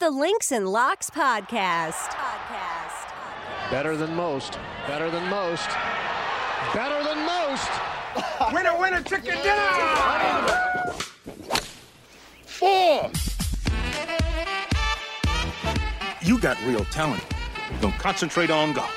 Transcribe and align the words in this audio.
The 0.00 0.10
Links 0.10 0.52
and 0.52 0.68
Locks 0.68 1.10
Podcast. 1.10 2.10
Podcast. 2.10 3.10
Better 3.68 3.96
than 3.96 4.14
most. 4.14 4.56
Better 4.86 5.10
than 5.10 5.28
most. 5.28 5.68
Better 6.72 7.02
than 7.02 7.26
most. 7.26 7.68
Winner, 8.52 8.78
winner, 8.78 9.02
chicken 9.02 9.34
dinner! 9.42 10.92
Four. 12.44 13.10
You 16.22 16.38
got 16.38 16.64
real 16.64 16.84
talent. 16.92 17.24
Don't 17.80 17.98
concentrate 17.98 18.50
on 18.50 18.74
golf. 18.74 18.94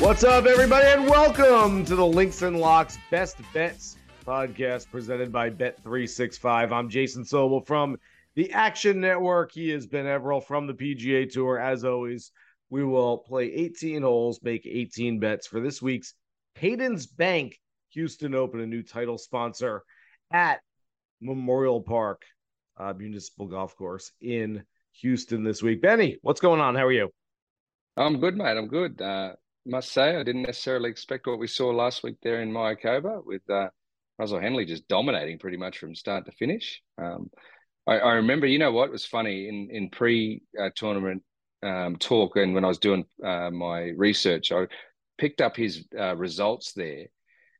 What's 0.00 0.24
up, 0.24 0.46
everybody, 0.46 0.88
and 0.88 1.08
welcome 1.08 1.84
to 1.84 1.94
the 1.94 2.04
Links 2.06 2.42
and 2.42 2.58
Locks 2.58 2.98
Best 3.12 3.36
Bets 3.54 3.96
podcast 4.22 4.88
presented 4.90 5.32
by 5.32 5.50
Bet365. 5.50 6.72
I'm 6.72 6.88
Jason 6.88 7.24
Sobel 7.24 7.66
from 7.66 7.96
the 8.36 8.52
Action 8.52 9.00
Network. 9.00 9.52
He 9.52 9.72
is 9.72 9.86
Ben 9.86 10.04
Everill 10.04 10.44
from 10.44 10.66
the 10.66 10.74
PGA 10.74 11.30
Tour. 11.30 11.58
As 11.58 11.84
always, 11.84 12.30
we 12.70 12.84
will 12.84 13.18
play 13.18 13.52
18 13.52 14.02
holes, 14.02 14.40
make 14.42 14.64
18 14.64 15.18
bets 15.18 15.46
for 15.46 15.60
this 15.60 15.82
week's 15.82 16.14
Cadence 16.54 17.06
Bank 17.06 17.58
Houston 17.90 18.34
Open, 18.34 18.60
a 18.60 18.66
new 18.66 18.82
title 18.82 19.18
sponsor 19.18 19.82
at 20.30 20.60
Memorial 21.20 21.80
Park 21.80 22.22
uh, 22.78 22.92
Municipal 22.96 23.46
Golf 23.46 23.76
Course 23.76 24.12
in 24.20 24.62
Houston 25.00 25.42
this 25.42 25.62
week. 25.62 25.82
Benny, 25.82 26.18
what's 26.22 26.40
going 26.40 26.60
on? 26.60 26.76
How 26.76 26.86
are 26.86 26.92
you? 26.92 27.10
I'm 27.96 28.20
good, 28.20 28.36
mate. 28.36 28.56
I'm 28.56 28.68
good. 28.68 29.02
Uh, 29.02 29.32
must 29.66 29.92
say, 29.92 30.16
I 30.16 30.22
didn't 30.22 30.42
necessarily 30.42 30.90
expect 30.90 31.26
what 31.26 31.38
we 31.38 31.46
saw 31.46 31.70
last 31.70 32.02
week 32.02 32.16
there 32.22 32.40
in 32.40 32.52
Mayakoba 32.52 33.24
with 33.24 33.48
uh, 33.50 33.68
Russell 34.22 34.40
Henley 34.40 34.64
just 34.64 34.86
dominating 34.86 35.40
pretty 35.40 35.56
much 35.56 35.78
from 35.78 35.96
start 35.96 36.26
to 36.26 36.32
finish. 36.32 36.80
Um, 36.96 37.28
I, 37.88 37.98
I 37.98 38.12
remember, 38.12 38.46
you 38.46 38.60
know 38.60 38.70
what 38.70 38.92
was 38.92 39.04
funny 39.04 39.48
in 39.48 39.68
in 39.72 39.90
pre 39.90 40.42
tournament 40.76 41.24
um, 41.64 41.96
talk 41.96 42.36
and 42.36 42.54
when 42.54 42.64
I 42.64 42.68
was 42.68 42.78
doing 42.78 43.04
uh, 43.24 43.50
my 43.50 43.90
research, 43.96 44.52
I 44.52 44.66
picked 45.18 45.40
up 45.40 45.56
his 45.56 45.84
uh, 45.98 46.14
results 46.16 46.72
there. 46.72 47.06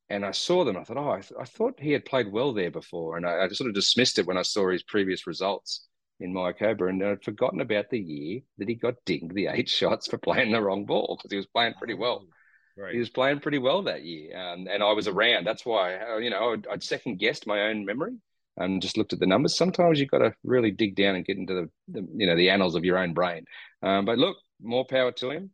And 0.09 0.25
I 0.25 0.31
saw 0.31 0.63
them. 0.65 0.77
I 0.77 0.85
thought, 0.85 0.99
oh, 0.99 1.11
I, 1.11 1.21
th- 1.21 1.41
I 1.41 1.45
thought 1.45 1.81
he 1.81 1.91
had 1.91 2.05
played 2.05 2.31
well 2.31 2.53
there 2.53 2.71
before, 2.71 3.17
and 3.17 3.27
I, 3.27 3.45
I 3.45 3.49
sort 3.49 3.69
of 3.69 3.75
dismissed 3.75 4.19
it 4.19 4.27
when 4.27 4.37
I 4.37 4.43
saw 4.43 4.71
his 4.71 4.83
previous 4.83 5.27
results 5.27 5.87
in 6.21 6.35
Mayakoba, 6.35 6.91
and 6.91 7.03
I'd 7.03 7.25
forgotten 7.25 7.63
about 7.63 7.89
the 7.89 7.99
year 7.99 8.41
that 8.59 8.69
he 8.69 8.75
got 8.75 9.03
dinged 9.07 9.35
the 9.35 9.47
eight 9.47 9.69
shots 9.81 10.09
for 10.09 10.19
playing 10.19 10.53
the 10.53 10.61
wrong 10.61 10.85
ball 10.85 11.17
because 11.17 11.33
he 11.33 11.39
was 11.39 11.47
playing 11.47 11.75
pretty 11.79 11.95
well. 11.95 12.27
Right. 12.77 12.92
He 12.92 12.98
was 12.98 13.11
playing 13.11 13.41
pretty 13.41 13.59
well 13.59 13.83
that 13.83 14.05
year, 14.05 14.37
um, 14.37 14.67
and 14.70 14.83
I 14.83 14.92
was 14.92 15.06
around. 15.06 15.47
That's 15.47 15.67
why 15.67 15.97
uh, 15.97 16.17
you 16.17 16.31
know 16.31 16.53
I'd, 16.53 16.67
I'd 16.67 16.83
second 16.83 17.19
guessed 17.19 17.47
my 17.47 17.69
own 17.69 17.84
memory 17.84 18.12
and 18.56 18.83
just 18.83 18.97
looked 18.97 19.12
at 19.12 19.20
the 19.20 19.27
numbers. 19.27 19.56
Sometimes 19.56 19.98
you've 19.98 20.11
got 20.11 20.19
to 20.19 20.34
really 20.45 20.70
dig 20.70 20.95
down 20.95 21.15
and 21.15 21.25
get 21.25 21.37
into 21.37 21.55
the, 21.55 21.70
the 21.89 22.09
you 22.17 22.27
know 22.27 22.37
the 22.37 22.50
annals 22.50 22.75
of 22.75 22.84
your 22.84 22.98
own 22.98 23.12
brain. 23.12 23.45
Um, 23.83 24.05
but 24.05 24.19
look, 24.19 24.37
more 24.61 24.87
power 24.87 25.12
to 25.12 25.31
him. 25.31 25.50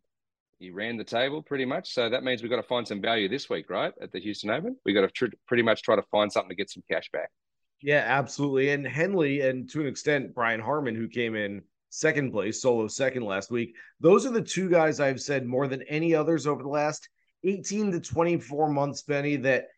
He 0.58 0.70
ran 0.70 0.96
the 0.96 1.04
table 1.04 1.42
pretty 1.42 1.64
much, 1.64 1.92
so 1.92 2.10
that 2.10 2.24
means 2.24 2.42
we've 2.42 2.50
got 2.50 2.56
to 2.56 2.64
find 2.64 2.86
some 2.86 3.00
value 3.00 3.28
this 3.28 3.48
week, 3.48 3.70
right? 3.70 3.92
At 4.02 4.10
the 4.10 4.20
Houston 4.20 4.50
Open, 4.50 4.76
we've 4.84 4.94
got 4.94 5.02
to 5.02 5.08
tr- 5.08 5.36
pretty 5.46 5.62
much 5.62 5.82
try 5.82 5.94
to 5.94 6.02
find 6.10 6.32
something 6.32 6.48
to 6.48 6.56
get 6.56 6.70
some 6.70 6.82
cash 6.90 7.08
back. 7.12 7.30
Yeah, 7.80 8.04
absolutely. 8.04 8.70
And 8.70 8.84
Henley, 8.84 9.40
and 9.42 9.70
to 9.70 9.80
an 9.80 9.86
extent, 9.86 10.34
Brian 10.34 10.60
Harman, 10.60 10.96
who 10.96 11.06
came 11.06 11.36
in 11.36 11.62
second 11.90 12.32
place, 12.32 12.62
solo 12.62 12.88
second 12.88 13.24
last 13.24 13.50
week. 13.50 13.74
Those 14.00 14.26
are 14.26 14.32
the 14.32 14.42
two 14.42 14.68
guys 14.68 15.00
I've 15.00 15.20
said 15.20 15.46
more 15.46 15.66
than 15.66 15.82
any 15.82 16.14
others 16.14 16.46
over 16.46 16.62
the 16.62 16.68
last 16.68 17.08
18 17.44 17.92
to 17.92 18.00
24 18.00 18.70
months, 18.70 19.02
Benny, 19.02 19.36
that 19.36 19.68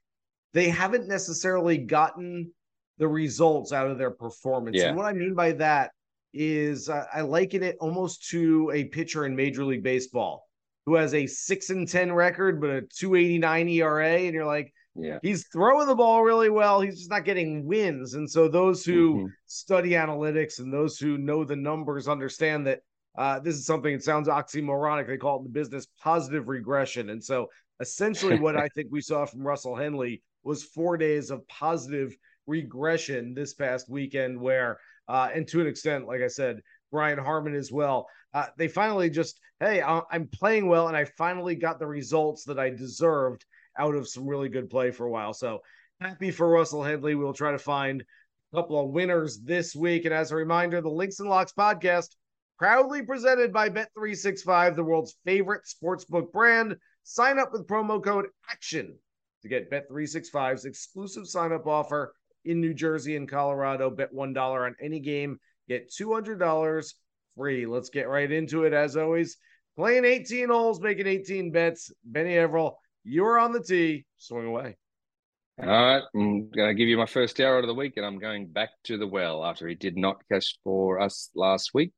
they 0.53 0.69
haven't 0.69 1.09
necessarily 1.09 1.79
gotten 1.79 2.51
the 2.99 3.09
results 3.09 3.73
out 3.73 3.89
of 3.89 3.99
their 3.99 4.11
performance. 4.11 4.77
Yeah. 4.77 4.89
And 4.89 4.97
what 4.97 5.07
I 5.07 5.13
mean 5.13 5.35
by 5.35 5.53
that 5.53 5.93
is 6.33 6.89
uh, 6.89 7.07
I 7.13 7.23
liken 7.23 7.63
it 7.63 7.77
almost 7.81 8.29
to 8.31 8.71
a 8.73 8.85
pitcher 8.85 9.27
in 9.27 9.35
Major 9.35 9.65
League 9.65 9.83
Baseball 9.83 10.47
who 10.87 10.95
has 10.95 11.15
a 11.15 11.27
6 11.27 11.71
and 11.71 11.89
10 11.89 12.13
record, 12.13 12.61
but 12.61 12.71
a 12.71 12.83
289 12.83 13.69
ERA. 13.69 14.19
And 14.19 14.35
you're 14.35 14.47
like, 14.47 14.73
Yeah, 14.95 15.19
he's 15.23 15.47
throwing 15.53 15.87
the 15.87 15.95
ball 15.95 16.23
really 16.23 16.51
well. 16.51 16.81
He's 16.81 16.99
just 16.99 17.11
not 17.11 17.25
getting 17.25 17.65
wins. 17.65 18.15
And 18.15 18.29
so 18.29 18.49
those 18.49 18.85
who 18.85 19.17
Mhm. 19.17 19.33
study 19.47 19.91
analytics 19.91 20.59
and 20.59 20.73
those 20.73 20.99
who 20.99 21.19
know 21.19 21.45
the 21.45 21.57
numbers 21.57 22.09
understand 22.09 22.67
that 22.67 22.81
uh, 23.19 23.41
this 23.41 23.57
is 23.57 23.67
something 23.67 23.93
it 23.93 24.05
sounds 24.05 24.29
oxymoronic. 24.29 25.07
They 25.07 25.17
call 25.17 25.37
it 25.37 25.39
in 25.41 25.45
the 25.45 25.51
business 25.51 25.87
positive 26.01 26.49
regression. 26.49 27.11
And 27.11 27.23
so 27.23 27.49
essentially 27.81 28.37
what 28.37 28.57
I 28.57 28.69
think 28.75 28.89
we 28.91 29.01
saw 29.01 29.27
from 29.27 29.43
Russell 29.43 29.77
Henley 29.77 30.23
was 30.43 30.65
four 30.65 30.97
days 30.97 31.31
of 31.31 31.47
positive 31.49 32.17
regression 32.47 33.35
this 33.35 33.55
past 33.55 33.89
weekend 33.89 34.41
where 34.41 34.79
uh, 35.09 35.29
and 35.35 35.47
to 35.49 35.61
an 35.61 35.67
extent, 35.67 36.07
like 36.07 36.23
I 36.23 36.29
said, 36.29 36.63
Brian 36.93 37.19
Harman 37.19 37.55
as 37.55 37.73
well. 37.73 38.07
Uh, 38.33 38.47
they 38.57 38.69
finally 38.69 39.11
just, 39.11 39.41
hey, 39.59 39.83
I'm 39.83 40.29
playing 40.29 40.69
well, 40.69 40.87
and 40.87 40.97
I 40.97 41.05
finally 41.05 41.57
got 41.57 41.81
the 41.81 41.87
results 41.87 42.45
that 42.45 42.61
I 42.61 42.71
deserved 42.71 43.45
out 43.81 43.95
of 43.95 44.07
some 44.07 44.27
really 44.27 44.51
good 44.51 44.69
play 44.69 44.91
for 44.91 45.07
a 45.07 45.11
while. 45.11 45.33
So 45.33 45.61
happy 46.01 46.31
for 46.31 46.49
Russell 46.49 46.85
Henley. 46.85 47.15
We'll 47.15 47.33
try 47.33 47.53
to 47.53 47.59
find 47.59 48.03
a 48.53 48.57
couple 48.57 48.79
of 48.79 48.91
winners 48.91 49.41
this 49.41 49.75
week. 49.75 50.05
And 50.05 50.13
as 50.13 50.31
a 50.31 50.37
reminder, 50.37 50.81
the 50.81 50.91
Links 50.91 51.19
and 51.19 51.31
Locks 51.31 51.53
podcast, 51.53 52.15
proudly 52.59 53.03
presented 53.03 53.53
by 53.53 53.71
Bet365, 53.71 54.77
the 54.77 54.85
world's 54.85 55.17
favorite 55.25 55.63
sportsbook 55.65 56.31
brand. 56.31 56.77
Sign 57.05 57.39
up 57.39 57.53
with 57.53 57.67
promo 57.67 58.03
code 58.03 58.27
ACTION 58.51 58.95
to 59.43 59.49
get 59.49 59.71
Bet365's 59.71 60.67
exclusive 60.67 61.27
sign 61.27 61.53
up 61.53 61.67
offer 61.67 62.13
in 62.45 62.61
New 62.61 62.75
Jersey 62.75 63.17
and 63.17 63.29
Colorado. 63.29 63.89
Bet 63.89 64.13
$1 64.13 64.67
on 64.67 64.77
any 64.81 65.01
game, 65.01 65.41
get 65.69 65.91
$200 65.91 66.95
free. 67.37 67.65
Let's 67.65 67.89
get 67.89 68.09
right 68.09 68.31
into 68.31 68.65
it. 68.65 68.75
As 68.75 68.97
always, 68.97 69.39
playing 69.77 70.05
18 70.05 70.51
holes, 70.51 70.81
making 70.81 71.07
18 71.07 71.51
bets. 71.51 71.91
Benny 72.05 72.35
Everill, 72.35 72.75
you're 73.05 73.39
on 73.39 73.53
the 73.53 73.63
tee. 73.63 74.07
Swing 74.19 74.47
away. 74.47 74.77
All 75.63 75.69
right, 75.69 76.03
I'm 76.15 76.51
going 76.51 76.69
to 76.69 76.75
give 76.75 76.89
you 76.89 76.97
my 76.97 77.07
first 77.07 77.39
hour 77.39 77.59
of 77.59 77.67
the 77.67 77.75
week, 77.75 77.95
and 77.97 78.07
I'm 78.07 78.19
going 78.19 78.47
back 78.47 78.71
to 78.85 78.97
the 78.97 79.07
well 79.07 79.45
after 79.45 79.69
he 79.69 79.75
did 79.75 79.95
not 79.95 80.23
cash 80.33 80.57
for 80.65 80.99
us 81.01 81.29
last 81.35 81.75
week. 81.75 81.93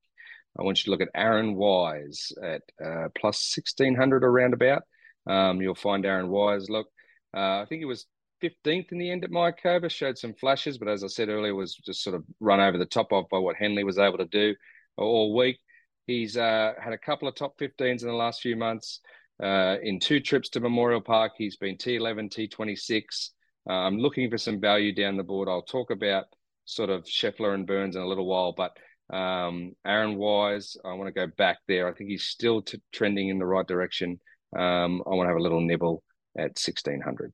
I 0.58 0.64
want 0.64 0.78
you 0.78 0.84
to 0.84 0.90
look 0.90 1.00
at 1.00 1.14
Aaron 1.14 1.54
Wise 1.54 2.32
at 2.42 2.62
uh, 2.84 3.08
plus 3.16 3.54
1600 3.56 4.24
or 4.24 4.32
roundabout. 4.32 4.82
Um, 5.28 5.62
you'll 5.62 5.76
find 5.76 6.04
Aaron 6.04 6.28
Wise. 6.28 6.68
Look, 6.68 6.88
uh, 7.36 7.60
I 7.60 7.66
think 7.68 7.78
he 7.80 7.84
was 7.84 8.06
15th 8.42 8.90
in 8.90 8.98
the 8.98 9.10
end 9.10 9.24
at 9.24 9.30
Mayakoba, 9.30 9.90
showed 9.90 10.18
some 10.18 10.34
flashes, 10.34 10.76
but 10.76 10.88
as 10.88 11.04
I 11.04 11.06
said 11.06 11.28
earlier, 11.28 11.54
was 11.54 11.76
just 11.76 12.02
sort 12.02 12.16
of 12.16 12.24
run 12.40 12.60
over 12.60 12.76
the 12.78 12.84
top 12.84 13.12
of 13.12 13.28
by 13.30 13.38
what 13.38 13.56
Henley 13.56 13.84
was 13.84 13.98
able 13.98 14.18
to 14.18 14.26
do 14.26 14.54
all 14.96 15.34
week. 15.36 15.58
He's 16.06 16.36
uh, 16.36 16.72
had 16.82 16.92
a 16.92 16.98
couple 16.98 17.28
of 17.28 17.36
top 17.36 17.58
15s 17.58 18.02
in 18.02 18.08
the 18.08 18.14
last 18.14 18.40
few 18.40 18.56
months. 18.56 19.00
Uh, 19.42 19.76
in 19.82 19.98
two 19.98 20.20
trips 20.20 20.48
to 20.50 20.60
Memorial 20.60 21.00
Park, 21.00 21.32
he's 21.36 21.56
been 21.56 21.76
T11, 21.76 22.30
T26. 22.32 23.30
Uh, 23.68 23.72
I'm 23.72 23.98
looking 23.98 24.30
for 24.30 24.38
some 24.38 24.60
value 24.60 24.94
down 24.94 25.16
the 25.16 25.24
board. 25.24 25.48
I'll 25.48 25.62
talk 25.62 25.90
about 25.90 26.26
sort 26.64 26.90
of 26.90 27.04
Scheffler 27.04 27.54
and 27.54 27.66
Burns 27.66 27.96
in 27.96 28.02
a 28.02 28.06
little 28.06 28.26
while, 28.26 28.52
but 28.52 28.76
um, 29.14 29.72
Aaron 29.84 30.16
Wise, 30.16 30.76
I 30.84 30.94
want 30.94 31.08
to 31.08 31.12
go 31.12 31.26
back 31.36 31.58
there. 31.66 31.88
I 31.88 31.92
think 31.92 32.08
he's 32.08 32.24
still 32.24 32.62
t- 32.62 32.80
trending 32.92 33.30
in 33.30 33.38
the 33.38 33.44
right 33.44 33.66
direction. 33.66 34.20
Um, 34.56 35.02
I 35.06 35.10
want 35.10 35.26
to 35.26 35.30
have 35.30 35.38
a 35.38 35.42
little 35.42 35.60
nibble 35.60 36.04
at 36.38 36.56
1600. 36.56 37.32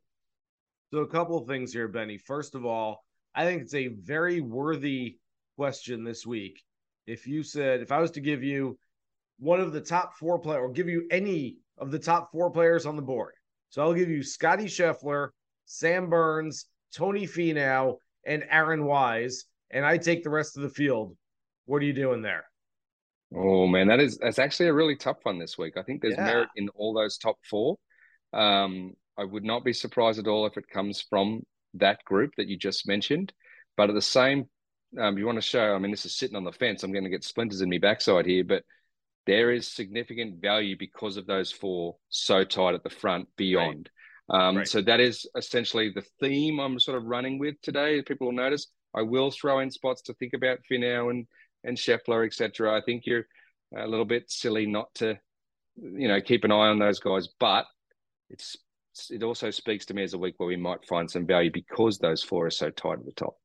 So, 0.92 1.00
a 1.00 1.06
couple 1.06 1.36
of 1.36 1.46
things 1.46 1.72
here, 1.74 1.88
Benny. 1.88 2.16
First 2.16 2.54
of 2.54 2.64
all, 2.64 3.04
I 3.34 3.44
think 3.44 3.62
it's 3.62 3.74
a 3.74 3.88
very 3.88 4.40
worthy 4.40 5.18
question 5.56 6.04
this 6.04 6.24
week. 6.24 6.62
If 7.06 7.26
you 7.26 7.42
said, 7.42 7.82
if 7.82 7.92
I 7.92 8.00
was 8.00 8.12
to 8.12 8.20
give 8.20 8.42
you 8.42 8.78
one 9.38 9.60
of 9.60 9.72
the 9.72 9.80
top 9.80 10.14
four 10.18 10.38
players, 10.38 10.62
or 10.62 10.70
give 10.70 10.88
you 10.88 11.06
any 11.10 11.58
of 11.80 11.90
the 11.90 11.98
top 11.98 12.30
four 12.32 12.50
players 12.50 12.86
on 12.86 12.96
the 12.96 13.02
board, 13.02 13.34
so 13.70 13.82
I'll 13.82 13.94
give 13.94 14.08
you 14.08 14.22
Scottie 14.22 14.66
Scheffler, 14.66 15.30
Sam 15.66 16.08
Burns, 16.08 16.66
Tony 16.94 17.26
Finau, 17.26 17.96
and 18.24 18.44
Aaron 18.50 18.84
Wise, 18.84 19.44
and 19.70 19.84
I 19.84 19.98
take 19.98 20.22
the 20.22 20.30
rest 20.30 20.56
of 20.56 20.62
the 20.62 20.70
field. 20.70 21.16
What 21.66 21.82
are 21.82 21.86
you 21.86 21.92
doing 21.92 22.22
there? 22.22 22.44
Oh 23.34 23.66
man, 23.66 23.88
that 23.88 24.00
is 24.00 24.16
that's 24.18 24.38
actually 24.38 24.68
a 24.68 24.74
really 24.74 24.96
tough 24.96 25.18
one 25.22 25.38
this 25.38 25.58
week. 25.58 25.76
I 25.76 25.82
think 25.82 26.00
there's 26.00 26.16
Yeah. 26.16 26.24
merit 26.24 26.48
in 26.56 26.68
all 26.70 26.94
those 26.94 27.18
top 27.18 27.36
four. 27.48 27.76
Um, 28.32 28.94
I 29.18 29.24
would 29.24 29.44
not 29.44 29.64
be 29.64 29.72
surprised 29.72 30.18
at 30.18 30.26
all 30.26 30.46
if 30.46 30.56
it 30.56 30.68
comes 30.68 31.02
from 31.02 31.42
that 31.74 32.02
group 32.04 32.32
that 32.36 32.46
you 32.46 32.56
just 32.56 32.86
mentioned. 32.86 33.32
But 33.76 33.90
at 33.90 33.94
the 33.94 34.02
same 34.02 34.48
um, 34.98 35.18
you 35.18 35.26
want 35.26 35.36
to 35.36 35.42
show, 35.42 35.74
I 35.74 35.78
mean, 35.78 35.90
this 35.90 36.06
is 36.06 36.16
sitting 36.16 36.36
on 36.36 36.44
the 36.44 36.52
fence. 36.52 36.82
I'm 36.82 36.92
going 36.92 37.04
to 37.04 37.10
get 37.10 37.22
splinters 37.24 37.60
in 37.60 37.68
my 37.68 37.76
backside 37.76 38.24
here, 38.24 38.42
but 38.44 38.64
there 39.28 39.52
is 39.52 39.68
significant 39.68 40.40
value 40.40 40.74
because 40.78 41.18
of 41.18 41.26
those 41.26 41.52
four 41.52 41.96
so 42.08 42.44
tight 42.44 42.74
at 42.74 42.82
the 42.82 42.88
front 42.88 43.28
beyond. 43.36 43.90
Right. 44.32 44.48
Um, 44.48 44.56
right. 44.56 44.66
So 44.66 44.80
that 44.80 45.00
is 45.00 45.26
essentially 45.36 45.92
the 45.94 46.04
theme 46.18 46.58
I'm 46.58 46.80
sort 46.80 46.96
of 46.96 47.04
running 47.04 47.38
with 47.38 47.60
today. 47.60 48.00
People 48.00 48.28
will 48.28 48.34
notice 48.34 48.68
I 48.96 49.02
will 49.02 49.30
throw 49.30 49.58
in 49.60 49.70
spots 49.70 50.00
to 50.02 50.14
think 50.14 50.32
about 50.32 50.60
Finau 50.70 51.10
and 51.10 51.26
and 51.62 51.76
Scheffler, 51.76 52.24
etc. 52.24 52.74
I 52.74 52.80
think 52.80 53.04
you're 53.04 53.26
a 53.76 53.86
little 53.86 54.06
bit 54.06 54.30
silly 54.30 54.64
not 54.64 54.94
to, 54.94 55.18
you 55.76 56.08
know, 56.08 56.22
keep 56.22 56.44
an 56.44 56.52
eye 56.52 56.68
on 56.68 56.78
those 56.78 56.98
guys, 56.98 57.28
but 57.38 57.66
it's 58.30 58.56
it 59.10 59.22
also 59.22 59.50
speaks 59.50 59.84
to 59.86 59.94
me 59.94 60.04
as 60.04 60.14
a 60.14 60.18
week 60.18 60.36
where 60.38 60.48
we 60.48 60.56
might 60.56 60.86
find 60.86 61.10
some 61.10 61.26
value 61.26 61.50
because 61.52 61.98
those 61.98 62.22
four 62.22 62.46
are 62.46 62.50
so 62.50 62.70
tight 62.70 62.98
at 62.98 63.04
the 63.04 63.12
top 63.12 63.36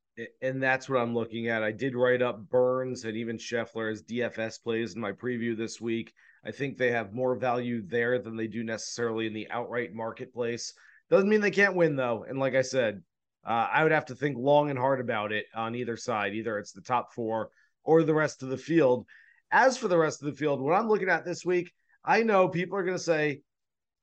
and 0.41 0.61
that's 0.61 0.87
what 0.87 0.99
I'm 0.99 1.13
looking 1.13 1.47
at. 1.47 1.63
I 1.63 1.71
did 1.71 1.95
write 1.95 2.21
up 2.21 2.49
Burns 2.49 3.05
and 3.05 3.17
even 3.17 3.37
Scheffler 3.37 3.91
as 3.91 4.03
DFS 4.03 4.61
plays 4.61 4.95
in 4.95 5.01
my 5.01 5.11
preview 5.11 5.57
this 5.57 5.81
week. 5.81 6.13
I 6.45 6.51
think 6.51 6.77
they 6.77 6.91
have 6.91 7.13
more 7.13 7.35
value 7.35 7.81
there 7.85 8.19
than 8.19 8.35
they 8.35 8.47
do 8.47 8.63
necessarily 8.63 9.27
in 9.27 9.33
the 9.33 9.49
outright 9.49 9.93
marketplace. 9.93 10.73
Doesn't 11.09 11.29
mean 11.29 11.41
they 11.41 11.51
can't 11.51 11.75
win 11.75 11.95
though. 11.95 12.25
And 12.27 12.39
like 12.39 12.55
I 12.55 12.61
said, 12.61 13.01
uh, 13.45 13.67
I 13.71 13.83
would 13.83 13.91
have 13.91 14.05
to 14.05 14.15
think 14.15 14.37
long 14.37 14.69
and 14.69 14.79
hard 14.79 14.99
about 14.99 15.31
it 15.31 15.45
on 15.55 15.75
either 15.75 15.97
side. 15.97 16.33
Either 16.33 16.59
it's 16.59 16.71
the 16.71 16.81
top 16.81 17.13
four 17.13 17.49
or 17.83 18.03
the 18.03 18.13
rest 18.13 18.43
of 18.43 18.49
the 18.49 18.57
field. 18.57 19.05
As 19.51 19.77
for 19.77 19.87
the 19.87 19.97
rest 19.97 20.21
of 20.21 20.27
the 20.27 20.37
field, 20.37 20.61
what 20.61 20.73
I'm 20.73 20.87
looking 20.87 21.09
at 21.09 21.25
this 21.25 21.45
week, 21.45 21.71
I 22.05 22.23
know 22.23 22.47
people 22.47 22.77
are 22.77 22.83
going 22.83 22.97
to 22.97 23.03
say, 23.03 23.41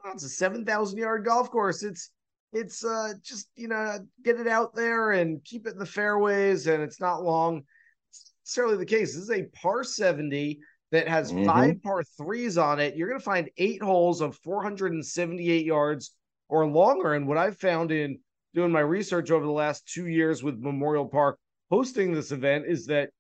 oh, 0.05 0.13
it's 0.13 0.25
a 0.25 0.29
7,000 0.29 0.99
yard 0.99 1.25
golf 1.25 1.51
course. 1.51 1.83
It's 1.83 2.11
it's 2.53 2.85
uh 2.85 3.13
just 3.23 3.49
you 3.57 3.69
know 3.69 3.99
get 4.25 4.41
it 4.41 4.49
out 4.49 4.75
there 4.75 5.13
and 5.13 5.43
keep 5.45 5.67
it 5.67 5.73
in 5.73 5.79
the 5.79 5.87
fairways 5.87 6.67
and 6.67 6.83
it's 6.83 7.01
not 7.01 7.23
long. 7.23 7.63
It's 8.11 8.33
necessarily 8.45 8.77
the 8.77 8.87
case. 8.87 9.15
This 9.15 9.25
is 9.25 9.31
a 9.31 9.45
par 9.55 9.85
70 9.85 10.61
that 10.93 11.07
has 11.07 11.33
mm-hmm. 11.33 11.47
five 11.47 11.83
par 11.83 12.03
threes 12.17 12.59
on 12.59 12.81
it. 12.81 12.97
You're 12.97 13.09
going 13.09 13.21
to 13.21 13.25
find 13.25 13.51
eight 13.59 13.83
holes 13.83 14.21
of 14.21 14.37
478 14.39 15.65
yards 15.65 16.13
or 16.49 16.67
longer. 16.67 17.15
And 17.15 17.29
what 17.29 17.39
i've 17.39 17.59
found 17.59 17.93
in 17.93 18.19
doing 18.55 18.73
my 18.73 18.81
research 18.81 19.31
over 19.31 19.45
the 19.45 19.53
last 19.53 19.87
two 19.87 20.09
years 20.09 20.43
with 20.43 20.59
memorial 20.59 21.07
park 21.07 21.39
hosting 21.71 22.13
this 22.13 22.33
event 22.33 22.65
is 22.67 22.87
that 22.87 23.11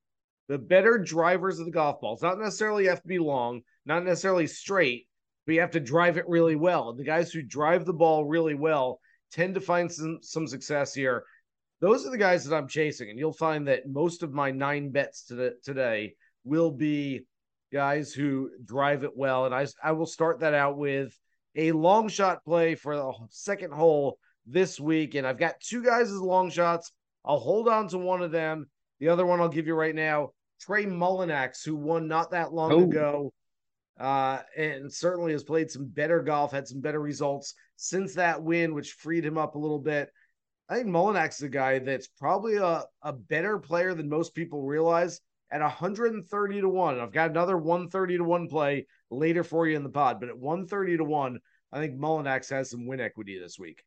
the 0.48 0.58
better 0.58 0.98
drivers 0.98 1.60
of 1.60 1.66
the 1.66 1.70
golf 1.70 2.00
balls 2.00 2.22
not 2.22 2.36
necessarily 2.36 2.86
have 2.86 3.00
to 3.00 3.06
be 3.06 3.20
long 3.20 3.60
not 3.86 4.04
necessarily 4.04 4.48
straight 4.48 5.06
but 5.50 5.54
you 5.54 5.60
have 5.60 5.70
to 5.72 5.80
drive 5.80 6.16
it 6.16 6.28
really 6.28 6.54
well. 6.54 6.92
The 6.92 7.04
guys 7.04 7.32
who 7.32 7.42
drive 7.42 7.84
the 7.84 7.92
ball 7.92 8.24
really 8.24 8.54
well 8.54 8.99
tend 9.32 9.54
to 9.54 9.60
find 9.60 9.90
some 9.90 10.18
some 10.22 10.46
success 10.46 10.94
here. 10.94 11.24
Those 11.80 12.06
are 12.06 12.10
the 12.10 12.18
guys 12.18 12.44
that 12.44 12.56
I'm 12.56 12.68
chasing, 12.68 13.10
and 13.10 13.18
you'll 13.18 13.32
find 13.32 13.66
that 13.68 13.88
most 13.88 14.22
of 14.22 14.32
my 14.32 14.50
nine 14.50 14.90
bets 14.90 15.24
to 15.26 15.52
today 15.62 16.14
will 16.44 16.70
be 16.70 17.26
guys 17.72 18.12
who 18.12 18.50
drive 18.64 19.04
it 19.04 19.16
well. 19.16 19.46
And 19.46 19.54
I 19.54 19.66
I 19.82 19.92
will 19.92 20.06
start 20.06 20.40
that 20.40 20.54
out 20.54 20.76
with 20.76 21.16
a 21.56 21.72
long 21.72 22.08
shot 22.08 22.44
play 22.44 22.74
for 22.74 22.96
the 22.96 23.12
second 23.30 23.72
hole 23.72 24.18
this 24.46 24.78
week, 24.78 25.14
and 25.14 25.26
I've 25.26 25.38
got 25.38 25.60
two 25.60 25.82
guys 25.82 26.10
as 26.10 26.20
long 26.20 26.50
shots. 26.50 26.92
I'll 27.24 27.38
hold 27.38 27.68
on 27.68 27.88
to 27.88 27.98
one 27.98 28.22
of 28.22 28.30
them. 28.30 28.68
The 28.98 29.08
other 29.08 29.26
one 29.26 29.40
I'll 29.40 29.48
give 29.48 29.66
you 29.66 29.74
right 29.74 29.94
now. 29.94 30.30
Trey 30.60 30.84
Mullinax, 30.84 31.64
who 31.64 31.76
won 31.76 32.06
not 32.06 32.32
that 32.32 32.52
long 32.52 32.72
oh. 32.72 32.84
ago 32.84 33.32
uh, 34.00 34.40
and 34.56 34.90
certainly 34.90 35.32
has 35.32 35.44
played 35.44 35.70
some 35.70 35.84
better 35.84 36.22
golf, 36.22 36.52
had 36.52 36.66
some 36.66 36.80
better 36.80 37.00
results 37.00 37.54
since 37.76 38.14
that 38.14 38.42
win, 38.42 38.74
which 38.74 38.92
freed 38.92 39.24
him 39.24 39.36
up 39.36 39.54
a 39.54 39.58
little 39.58 39.78
bit. 39.78 40.10
I 40.70 40.76
think 40.76 40.88
Mullinax 40.88 41.34
is 41.34 41.42
a 41.42 41.48
guy 41.48 41.80
that's 41.80 42.06
probably 42.06 42.56
a, 42.56 42.84
a 43.02 43.12
better 43.12 43.58
player 43.58 43.92
than 43.92 44.08
most 44.08 44.34
people 44.34 44.62
realize 44.62 45.20
at 45.52 45.60
130 45.60 46.60
to 46.60 46.68
1. 46.68 47.00
I've 47.00 47.12
got 47.12 47.30
another 47.30 47.58
130 47.58 48.18
to 48.18 48.24
1 48.24 48.48
play 48.48 48.86
later 49.10 49.44
for 49.44 49.66
you 49.66 49.76
in 49.76 49.82
the 49.82 49.90
pod, 49.90 50.18
but 50.18 50.30
at 50.30 50.38
130 50.38 50.96
to 50.96 51.04
1, 51.04 51.38
I 51.72 51.78
think 51.78 51.98
Mullinax 51.98 52.48
has 52.50 52.70
some 52.70 52.86
win 52.86 53.00
equity 53.00 53.38
this 53.38 53.58
week. 53.58 53.82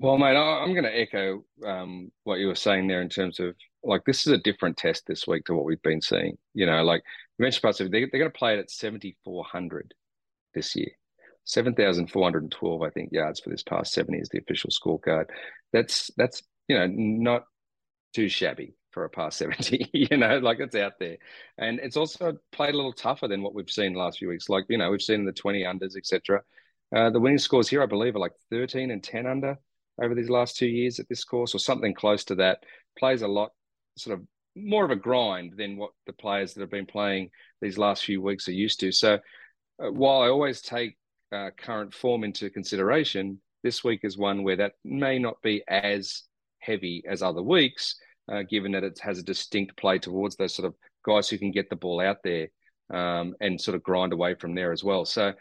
Well, 0.00 0.18
mate, 0.18 0.36
I'm 0.36 0.72
going 0.72 0.82
to 0.82 0.98
echo 0.98 1.44
um, 1.64 2.10
what 2.24 2.40
you 2.40 2.48
were 2.48 2.56
saying 2.56 2.88
there 2.88 3.02
in 3.02 3.08
terms 3.08 3.38
of 3.38 3.54
like 3.84 4.04
this 4.04 4.26
is 4.26 4.32
a 4.32 4.38
different 4.38 4.76
test 4.76 5.06
this 5.06 5.26
week 5.28 5.44
to 5.44 5.54
what 5.54 5.64
we've 5.64 5.82
been 5.82 6.00
seeing. 6.00 6.36
You 6.54 6.66
know, 6.66 6.82
like 6.82 7.02
you 7.42 7.46
mentioned, 7.46 7.62
parts 7.62 7.80
of 7.80 7.90
they, 7.90 8.00
they're 8.00 8.20
going 8.20 8.30
to 8.30 8.38
play 8.38 8.54
it 8.54 8.60
at 8.60 8.70
7,400 8.70 9.94
this 10.54 10.76
year. 10.76 10.90
7,412, 11.44 12.82
I 12.82 12.90
think, 12.90 13.10
yards 13.10 13.40
for 13.40 13.50
this 13.50 13.64
past 13.64 13.92
70 13.92 14.18
is 14.18 14.28
the 14.28 14.38
official 14.38 14.70
scorecard. 14.70 15.24
That's 15.72 16.08
that's 16.16 16.44
you 16.68 16.78
know 16.78 16.86
not 16.86 17.46
too 18.14 18.28
shabby 18.28 18.76
for 18.92 19.04
a 19.04 19.10
past 19.10 19.38
70. 19.38 19.90
you 19.92 20.16
know, 20.16 20.38
like 20.38 20.60
it's 20.60 20.76
out 20.76 21.00
there, 21.00 21.16
and 21.58 21.80
it's 21.80 21.96
also 21.96 22.34
played 22.52 22.74
a 22.74 22.76
little 22.76 22.92
tougher 22.92 23.26
than 23.26 23.42
what 23.42 23.54
we've 23.54 23.68
seen 23.68 23.94
last 23.94 24.18
few 24.18 24.28
weeks. 24.28 24.48
Like 24.48 24.66
you 24.68 24.78
know, 24.78 24.92
we've 24.92 25.02
seen 25.02 25.24
the 25.24 25.32
20 25.32 25.64
unders, 25.64 25.96
etc. 25.96 26.42
Uh, 26.94 27.10
the 27.10 27.18
winning 27.18 27.38
scores 27.38 27.68
here, 27.68 27.82
I 27.82 27.86
believe, 27.86 28.14
are 28.14 28.20
like 28.20 28.34
13 28.50 28.92
and 28.92 29.02
10 29.02 29.26
under 29.26 29.58
over 30.00 30.14
these 30.14 30.30
last 30.30 30.56
two 30.56 30.68
years 30.68 31.00
at 31.00 31.08
this 31.08 31.24
course, 31.24 31.56
or 31.56 31.58
something 31.58 31.92
close 31.92 32.22
to 32.26 32.36
that. 32.36 32.62
Plays 32.96 33.22
a 33.22 33.28
lot, 33.28 33.50
sort 33.96 34.20
of 34.20 34.26
more 34.54 34.84
of 34.84 34.90
a 34.90 34.96
grind 34.96 35.54
than 35.56 35.76
what 35.76 35.90
the 36.06 36.12
players 36.12 36.54
that 36.54 36.60
have 36.60 36.70
been 36.70 36.86
playing 36.86 37.30
these 37.60 37.78
last 37.78 38.04
few 38.04 38.20
weeks 38.20 38.48
are 38.48 38.52
used 38.52 38.80
to. 38.80 38.92
So, 38.92 39.18
uh, 39.82 39.90
while 39.90 40.22
I 40.22 40.28
always 40.28 40.60
take 40.60 40.96
uh, 41.32 41.50
current 41.56 41.94
form 41.94 42.24
into 42.24 42.50
consideration, 42.50 43.40
this 43.62 43.82
week 43.82 44.00
is 44.02 44.18
one 44.18 44.42
where 44.42 44.56
that 44.56 44.72
may 44.84 45.18
not 45.18 45.40
be 45.42 45.62
as 45.68 46.22
heavy 46.58 47.02
as 47.08 47.22
other 47.22 47.42
weeks, 47.42 47.96
uh, 48.30 48.42
given 48.42 48.72
that 48.72 48.84
it 48.84 48.98
has 49.00 49.18
a 49.18 49.22
distinct 49.22 49.76
play 49.76 49.98
towards 49.98 50.36
those 50.36 50.54
sort 50.54 50.66
of 50.66 50.74
guys 51.04 51.28
who 51.28 51.38
can 51.38 51.50
get 51.50 51.70
the 51.70 51.76
ball 51.76 52.00
out 52.00 52.18
there 52.22 52.48
um, 52.92 53.34
and 53.40 53.60
sort 53.60 53.74
of 53.74 53.82
grind 53.82 54.12
away 54.12 54.34
from 54.34 54.54
there 54.54 54.72
as 54.72 54.84
well. 54.84 55.04
So, 55.04 55.32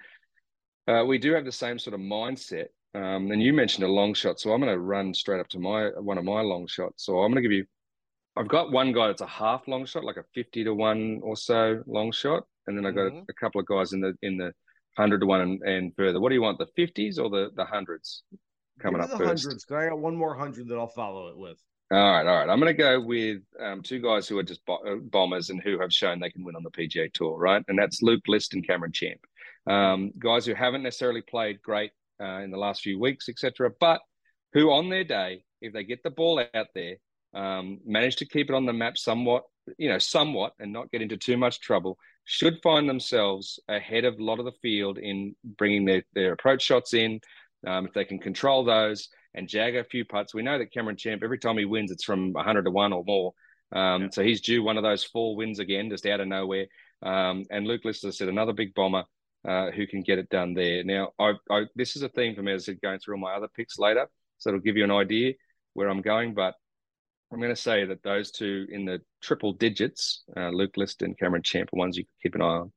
uh, 0.87 1.03
we 1.05 1.17
do 1.17 1.33
have 1.33 1.45
the 1.45 1.51
same 1.51 1.77
sort 1.77 1.93
of 1.93 1.99
mindset. 1.99 2.67
Um, 2.93 3.31
and 3.31 3.41
you 3.41 3.53
mentioned 3.53 3.85
a 3.85 3.91
long 3.91 4.13
shot, 4.13 4.39
so 4.39 4.51
I'm 4.51 4.59
going 4.59 4.73
to 4.73 4.79
run 4.79 5.13
straight 5.13 5.39
up 5.39 5.47
to 5.49 5.59
my 5.59 5.91
one 5.99 6.17
of 6.17 6.25
my 6.25 6.41
long 6.41 6.67
shots. 6.67 7.05
So 7.05 7.19
I'm 7.19 7.31
going 7.31 7.41
to 7.41 7.49
give 7.49 7.57
you 7.57 7.65
I've 8.37 8.47
got 8.47 8.71
one 8.71 8.93
guy 8.93 9.07
that's 9.07 9.21
a 9.21 9.27
half 9.27 9.67
long 9.67 9.85
shot, 9.85 10.03
like 10.03 10.17
a 10.17 10.23
fifty 10.33 10.63
to 10.63 10.73
one 10.73 11.19
or 11.23 11.35
so 11.35 11.83
long 11.85 12.11
shot, 12.11 12.43
and 12.67 12.77
then 12.77 12.85
I've 12.85 12.95
got 12.95 13.11
mm-hmm. 13.11 13.17
a, 13.17 13.25
a, 13.29 13.33
couple 13.33 13.59
of 13.59 13.67
guys 13.67 13.93
in 13.93 13.99
the 13.99 14.13
in 14.21 14.37
the 14.37 14.53
hundred 14.97 15.19
to 15.19 15.25
one 15.25 15.41
and, 15.41 15.61
and, 15.63 15.95
further. 15.95 16.19
What 16.19 16.29
do 16.29 16.35
you 16.35 16.41
want, 16.41 16.57
the 16.57 16.67
fifties 16.75 17.19
or 17.19 17.29
the 17.29 17.49
the 17.55 17.65
hundreds 17.65 18.23
coming 18.79 19.01
up 19.01 19.09
the 19.09 19.17
first? 19.17 19.43
Hundreds, 19.43 19.65
I 19.69 19.89
got 19.89 19.99
one 19.99 20.15
more 20.15 20.35
hundred 20.35 20.69
that 20.69 20.77
I'll 20.77 20.87
follow 20.87 21.27
it 21.27 21.37
with. 21.37 21.57
All 21.91 21.97
right, 21.97 22.25
all 22.25 22.37
right. 22.37 22.49
I'm 22.49 22.59
going 22.61 22.73
to 22.73 22.81
go 22.81 23.01
with 23.01 23.41
um, 23.59 23.81
two 23.81 23.99
guys 23.99 24.25
who 24.25 24.39
are 24.39 24.43
just 24.43 24.65
bo- 24.65 24.75
uh, 24.77 24.95
bombers 24.95 25.49
and 25.49 25.61
who 25.61 25.77
have 25.81 25.91
shown 25.91 26.21
they 26.21 26.29
can 26.29 26.45
win 26.45 26.55
on 26.55 26.63
the 26.63 26.71
PGA 26.71 27.11
Tour, 27.11 27.37
right? 27.37 27.61
And 27.67 27.77
that's 27.77 28.01
Luke 28.01 28.23
List 28.29 28.53
and 28.53 28.65
Cameron 28.65 28.93
Champ, 28.93 29.19
um, 29.67 30.11
guys 30.17 30.45
who 30.45 30.53
haven't 30.53 30.83
necessarily 30.83 31.21
played 31.21 31.61
great 31.61 31.91
uh, 32.21 32.39
in 32.39 32.49
the 32.49 32.57
last 32.57 32.81
few 32.81 32.97
weeks, 32.97 33.27
etc., 33.27 33.71
but 33.77 33.99
who 34.53 34.71
on 34.71 34.87
their 34.87 35.03
day, 35.03 35.43
if 35.61 35.73
they 35.73 35.83
get 35.83 36.01
the 36.01 36.09
ball 36.09 36.39
out 36.39 36.67
there 36.73 36.95
um, 37.33 37.79
managed 37.85 38.19
to 38.19 38.25
keep 38.25 38.49
it 38.49 38.55
on 38.55 38.65
the 38.65 38.73
map 38.73 38.97
somewhat, 38.97 39.43
you 39.77 39.89
know, 39.89 39.97
somewhat, 39.97 40.53
and 40.59 40.73
not 40.73 40.91
get 40.91 41.01
into 41.01 41.17
too 41.17 41.37
much 41.37 41.59
trouble, 41.61 41.97
should 42.25 42.59
find 42.61 42.87
themselves 42.87 43.59
ahead 43.67 44.05
of 44.05 44.19
a 44.19 44.23
lot 44.23 44.39
of 44.39 44.45
the 44.45 44.51
field 44.61 44.97
in 44.97 45.35
bringing 45.43 45.85
their, 45.85 46.03
their 46.13 46.33
approach 46.33 46.61
shots 46.61 46.93
in. 46.93 47.19
Um, 47.65 47.85
if 47.85 47.93
they 47.93 48.05
can 48.05 48.19
control 48.19 48.63
those 48.63 49.09
and 49.33 49.47
jag 49.47 49.75
a 49.75 49.83
few 49.83 50.03
putts, 50.03 50.33
we 50.33 50.41
know 50.41 50.57
that 50.57 50.73
Cameron 50.73 50.97
Champ, 50.97 51.21
every 51.23 51.37
time 51.37 51.57
he 51.57 51.65
wins, 51.65 51.91
it's 51.91 52.03
from 52.03 52.33
100 52.33 52.63
to 52.63 52.71
1 52.71 52.93
or 52.93 53.03
more. 53.05 53.33
Um, 53.71 54.03
yeah. 54.03 54.07
So 54.11 54.23
he's 54.23 54.41
due 54.41 54.63
one 54.63 54.77
of 54.77 54.83
those 54.83 55.03
four 55.03 55.35
wins 55.35 55.59
again, 55.59 55.89
just 55.89 56.05
out 56.05 56.19
of 56.19 56.27
nowhere. 56.27 56.67
Um, 57.01 57.45
and 57.49 57.65
Luke 57.67 57.85
Lister 57.85 58.11
said 58.11 58.29
another 58.29 58.53
big 58.53 58.73
bomber 58.73 59.05
uh, 59.47 59.71
who 59.71 59.87
can 59.87 60.01
get 60.01 60.19
it 60.19 60.29
done 60.29 60.53
there. 60.53 60.83
Now, 60.83 61.11
I, 61.19 61.33
I, 61.49 61.63
this 61.75 61.95
is 61.95 62.03
a 62.03 62.09
theme 62.09 62.35
for 62.35 62.43
me 62.43 62.53
as 62.53 62.63
I 62.63 62.65
said, 62.65 62.81
going 62.81 62.99
through 62.99 63.15
all 63.15 63.21
my 63.21 63.33
other 63.33 63.47
picks 63.55 63.79
later. 63.79 64.07
So 64.37 64.49
it'll 64.49 64.61
give 64.61 64.77
you 64.77 64.83
an 64.83 64.91
idea 64.91 65.33
where 65.73 65.87
I'm 65.87 66.01
going. 66.01 66.33
But 66.33 66.55
I'm 67.31 67.39
going 67.39 67.49
to 67.49 67.55
say 67.55 67.85
that 67.85 68.03
those 68.03 68.31
two 68.31 68.67
in 68.69 68.85
the 68.85 69.01
triple 69.21 69.53
digits, 69.53 70.23
uh, 70.35 70.49
Luke 70.49 70.75
List 70.75 71.01
and 71.01 71.17
Cameron 71.17 71.43
Champ, 71.43 71.69
are 71.73 71.77
ones 71.77 71.97
you 71.97 72.03
can 72.03 72.13
keep 72.21 72.35
an 72.35 72.41
eye 72.41 72.45
on. 72.45 72.71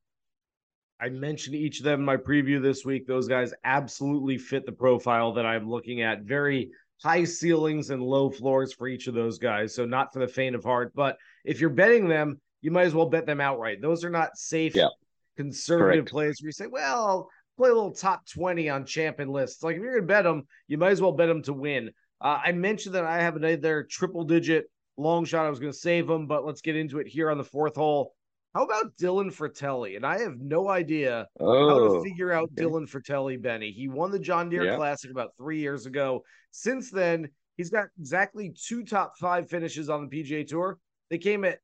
I 0.99 1.09
mentioned 1.09 1.55
each 1.55 1.79
of 1.79 1.83
them 1.83 1.99
in 1.99 2.05
my 2.05 2.15
preview 2.15 2.61
this 2.61 2.85
week. 2.85 3.05
Those 3.05 3.27
guys 3.27 3.53
absolutely 3.65 4.37
fit 4.37 4.65
the 4.65 4.71
profile 4.71 5.33
that 5.33 5.45
I'm 5.45 5.69
looking 5.69 6.01
at. 6.01 6.21
Very 6.21 6.71
high 7.03 7.25
ceilings 7.25 7.89
and 7.89 8.01
low 8.01 8.29
floors 8.29 8.73
for 8.73 8.87
each 8.87 9.07
of 9.07 9.13
those 9.13 9.37
guys. 9.37 9.75
So 9.75 9.85
not 9.85 10.13
for 10.13 10.19
the 10.19 10.27
faint 10.27 10.55
of 10.55 10.63
heart. 10.63 10.93
But 10.95 11.17
if 11.43 11.59
you're 11.59 11.69
betting 11.69 12.07
them, 12.07 12.39
you 12.61 12.71
might 12.71 12.87
as 12.87 12.95
well 12.95 13.09
bet 13.09 13.25
them 13.25 13.41
outright. 13.41 13.81
Those 13.81 14.05
are 14.05 14.09
not 14.09 14.37
safe, 14.37 14.73
yeah. 14.73 14.87
conservative 15.35 16.05
Correct. 16.05 16.11
plays 16.11 16.41
where 16.41 16.47
you 16.47 16.53
say, 16.53 16.67
well, 16.67 17.29
play 17.57 17.69
a 17.69 17.73
little 17.73 17.91
top 17.91 18.25
20 18.29 18.69
on 18.69 18.85
champion 18.85 19.29
lists. 19.29 19.63
Like 19.63 19.75
if 19.75 19.81
you're 19.81 19.91
going 19.91 20.03
to 20.03 20.07
bet 20.07 20.23
them, 20.23 20.47
you 20.67 20.77
might 20.77 20.91
as 20.91 21.01
well 21.01 21.11
bet 21.11 21.27
them 21.27 21.43
to 21.43 21.53
win. 21.53 21.91
Uh, 22.21 22.39
I 22.43 22.51
mentioned 22.51 22.95
that 22.95 23.05
I 23.05 23.21
have 23.21 23.35
another 23.35 23.83
triple 23.83 24.23
digit 24.23 24.65
long 24.97 25.25
shot. 25.25 25.45
I 25.45 25.49
was 25.49 25.59
going 25.59 25.71
to 25.71 25.77
save 25.77 26.09
him, 26.09 26.27
but 26.27 26.45
let's 26.45 26.61
get 26.61 26.75
into 26.75 26.99
it 26.99 27.07
here 27.07 27.29
on 27.29 27.37
the 27.37 27.43
fourth 27.43 27.75
hole. 27.75 28.13
How 28.53 28.63
about 28.63 28.95
Dylan 28.95 29.35
Frittelli? 29.35 29.97
And 29.97 30.05
I 30.05 30.19
have 30.19 30.39
no 30.39 30.69
idea 30.69 31.27
oh, 31.41 31.69
how 31.69 31.77
to 31.77 31.85
oh, 31.97 32.03
figure 32.03 32.31
out 32.31 32.49
okay. 32.53 32.63
Dylan 32.63 32.89
Frittelli, 32.89 33.41
Benny. 33.41 33.71
He 33.71 33.89
won 33.89 34.11
the 34.11 34.19
John 34.19 34.49
Deere 34.49 34.63
yeah. 34.63 34.75
Classic 34.77 35.11
about 35.11 35.31
three 35.37 35.59
years 35.59 35.85
ago. 35.85 36.23
Since 36.51 36.89
then, 36.89 37.29
He's 37.57 37.69
got 37.69 37.87
exactly 37.97 38.53
two 38.55 38.83
top 38.83 39.17
five 39.17 39.49
finishes 39.49 39.89
on 39.89 40.07
the 40.07 40.23
PGA 40.23 40.45
Tour. 40.47 40.77
They 41.09 41.17
came 41.17 41.45
at 41.45 41.59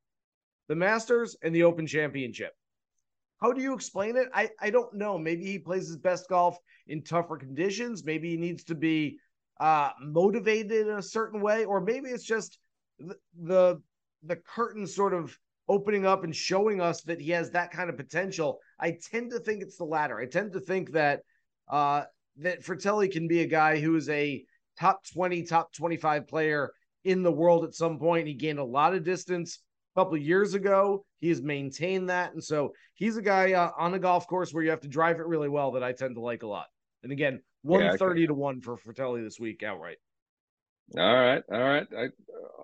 the 0.68 0.74
Masters 0.74 1.36
and 1.42 1.54
the 1.54 1.64
Open 1.64 1.86
Championship. 1.86 2.52
How 3.40 3.52
do 3.52 3.60
you 3.60 3.74
explain 3.74 4.16
it? 4.16 4.28
I, 4.32 4.50
I 4.60 4.70
don't 4.70 4.94
know. 4.94 5.18
Maybe 5.18 5.44
he 5.44 5.58
plays 5.58 5.88
his 5.88 5.96
best 5.96 6.28
golf 6.28 6.56
in 6.86 7.02
tougher 7.02 7.36
conditions. 7.36 8.04
Maybe 8.04 8.30
he 8.30 8.36
needs 8.36 8.64
to 8.64 8.74
be 8.74 9.18
uh, 9.62 9.92
motivated 10.00 10.88
in 10.88 10.98
a 10.98 11.02
certain 11.02 11.40
way, 11.40 11.64
or 11.64 11.80
maybe 11.80 12.08
it's 12.08 12.24
just 12.24 12.58
the, 12.98 13.80
the 14.24 14.34
curtain 14.34 14.88
sort 14.88 15.14
of 15.14 15.38
opening 15.68 16.04
up 16.04 16.24
and 16.24 16.34
showing 16.34 16.80
us 16.80 17.02
that 17.02 17.20
he 17.20 17.30
has 17.30 17.48
that 17.52 17.70
kind 17.70 17.88
of 17.88 17.96
potential. 17.96 18.58
I 18.80 18.98
tend 19.12 19.30
to 19.30 19.38
think 19.38 19.62
it's 19.62 19.76
the 19.76 19.84
latter. 19.84 20.18
I 20.18 20.26
tend 20.26 20.52
to 20.54 20.60
think 20.60 20.90
that 20.90 21.20
uh, 21.70 22.02
that 22.38 22.64
Frittelli 22.64 23.12
can 23.12 23.28
be 23.28 23.42
a 23.42 23.46
guy 23.46 23.78
who 23.78 23.94
is 23.94 24.08
a 24.08 24.44
top 24.80 25.06
20, 25.12 25.44
top 25.44 25.72
25 25.72 26.26
player 26.26 26.72
in 27.04 27.22
the 27.22 27.30
world 27.30 27.62
at 27.62 27.74
some 27.74 28.00
point. 28.00 28.26
He 28.26 28.34
gained 28.34 28.58
a 28.58 28.64
lot 28.64 28.94
of 28.94 29.04
distance 29.04 29.60
a 29.94 30.00
couple 30.00 30.16
of 30.16 30.22
years 30.22 30.54
ago. 30.54 31.04
He 31.20 31.28
has 31.28 31.40
maintained 31.40 32.10
that. 32.10 32.32
And 32.32 32.42
so 32.42 32.72
he's 32.94 33.16
a 33.16 33.22
guy 33.22 33.52
uh, 33.52 33.70
on 33.78 33.94
a 33.94 34.00
golf 34.00 34.26
course 34.26 34.52
where 34.52 34.64
you 34.64 34.70
have 34.70 34.80
to 34.80 34.88
drive 34.88 35.20
it 35.20 35.26
really 35.26 35.48
well 35.48 35.70
that 35.72 35.84
I 35.84 35.92
tend 35.92 36.16
to 36.16 36.20
like 36.20 36.42
a 36.42 36.48
lot. 36.48 36.66
And 37.04 37.12
again, 37.12 37.40
130 37.62 38.20
yeah, 38.20 38.26
to 38.28 38.34
1 38.34 38.60
for 38.60 38.76
Frittelli 38.76 39.24
this 39.24 39.38
week 39.38 39.62
outright. 39.62 39.98
All 40.98 41.14
right, 41.14 41.42
all 41.50 41.60
right. 41.60 41.86
I 41.96 42.04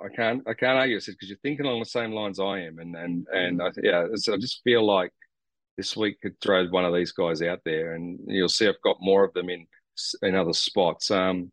I 0.05 0.09
can't 0.15 0.43
I 0.47 0.55
can't 0.55 0.79
argue 0.79 0.97
it 0.97 1.07
because 1.07 1.29
you're 1.29 1.39
thinking 1.39 1.65
along 1.65 1.81
the 1.81 1.87
same 1.87 2.13
lines 2.13 2.39
I 2.39 2.61
am, 2.61 2.79
and 2.79 2.95
and 2.95 3.27
and 3.33 3.63
I, 3.63 3.71
yeah, 3.83 4.07
so 4.15 4.35
I 4.35 4.37
just 4.37 4.61
feel 4.65 4.85
like 4.85 5.13
this 5.77 5.97
week 5.97 6.21
could 6.21 6.39
throw 6.41 6.67
one 6.67 6.85
of 6.85 6.95
these 6.95 7.13
guys 7.13 7.41
out 7.41 7.61
there, 7.65 7.95
and 7.95 8.19
you'll 8.27 8.49
see 8.49 8.69
I've 8.69 8.83
got 8.83 8.99
more 9.01 9.25
of 9.25 9.33
them 9.33 9.49
in 9.49 9.67
in 10.23 10.35
other 10.35 10.53
spots. 10.53 11.11
Um, 11.11 11.51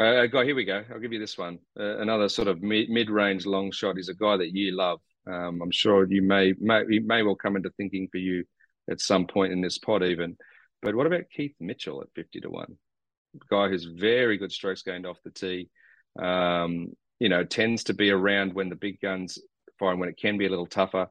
uh, 0.00 0.26
guy, 0.26 0.44
here 0.44 0.54
we 0.54 0.64
go. 0.64 0.82
I'll 0.90 1.00
give 1.00 1.12
you 1.12 1.20
this 1.20 1.36
one. 1.36 1.58
Uh, 1.78 1.98
another 1.98 2.28
sort 2.28 2.48
of 2.48 2.62
mid 2.62 2.88
mid 2.88 3.10
range 3.10 3.44
long 3.44 3.70
shot 3.70 3.98
is 3.98 4.08
a 4.08 4.14
guy 4.14 4.36
that 4.38 4.54
you 4.54 4.74
love. 4.74 5.00
Um, 5.26 5.60
I'm 5.62 5.70
sure 5.70 6.06
you 6.10 6.22
may 6.22 6.54
may 6.58 6.84
he 6.88 6.98
may 6.98 7.22
well 7.22 7.36
come 7.36 7.56
into 7.56 7.70
thinking 7.76 8.08
for 8.10 8.18
you 8.18 8.44
at 8.90 9.00
some 9.00 9.26
point 9.26 9.52
in 9.52 9.60
this 9.60 9.78
pod 9.78 10.02
even. 10.02 10.36
But 10.84 10.94
what 10.94 11.06
about 11.06 11.30
Keith 11.30 11.54
Mitchell 11.60 12.02
at 12.02 12.12
fifty 12.14 12.40
to 12.40 12.50
one? 12.50 12.76
Guy 13.50 13.68
who's 13.68 13.84
very 13.84 14.36
good 14.36 14.52
strokes 14.52 14.82
gained 14.82 15.06
off 15.06 15.22
the 15.24 15.30
tee. 15.30 15.68
Um, 16.18 16.92
you 17.18 17.28
know, 17.28 17.44
tends 17.44 17.84
to 17.84 17.94
be 17.94 18.10
around 18.10 18.54
when 18.54 18.68
the 18.68 18.76
big 18.76 19.00
guns 19.00 19.38
fire 19.78 19.96
when 19.96 20.08
it 20.08 20.18
can 20.18 20.38
be 20.38 20.46
a 20.46 20.50
little 20.50 20.66
tougher. 20.66 21.08